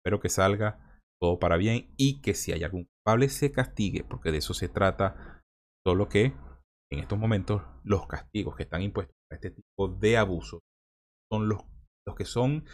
Espero 0.00 0.20
que 0.20 0.30
salga 0.30 1.00
todo 1.20 1.38
para 1.38 1.58
bien 1.58 1.92
y 1.98 2.22
que 2.22 2.32
si 2.32 2.52
hay 2.52 2.64
algún 2.64 2.86
culpable 2.86 3.28
se 3.28 3.52
castigue, 3.52 4.04
porque 4.04 4.32
de 4.32 4.38
eso 4.38 4.54
se 4.54 4.68
trata. 4.68 5.42
Solo 5.86 6.08
que 6.08 6.34
en 6.90 7.00
estos 7.00 7.18
momentos 7.18 7.62
los 7.84 8.06
castigos 8.06 8.56
que 8.56 8.62
están 8.62 8.80
impuestos 8.80 9.14
a 9.30 9.34
este 9.34 9.50
tipo 9.50 9.88
de 9.88 10.16
abusos 10.16 10.60
son 11.30 11.48
los, 11.48 11.60
los 12.06 12.16
que 12.16 12.24
son 12.24 12.64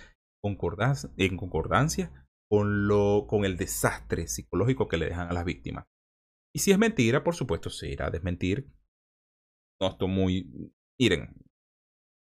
concordancia, 0.41 1.11
en 1.17 1.37
concordancia 1.37 2.29
con, 2.49 2.87
lo, 2.87 3.27
con 3.27 3.45
el 3.45 3.57
desastre 3.57 4.29
psicológico 4.29 4.87
que 4.87 4.99
le 4.99 5.07
dejan 5.07 5.29
a 5.29 5.33
las 5.33 5.45
víctimas. 5.45 5.87
Y 6.55 6.61
si 6.61 6.71
es 6.71 6.79
mentira, 6.79 7.25
por 7.25 7.35
supuesto, 7.35 7.69
se 7.69 7.89
irá 7.89 8.07
a 8.07 8.11
desmentir. 8.11 8.71
No 9.81 9.89
estoy 9.89 10.09
muy... 10.09 10.73
Miren, 11.01 11.35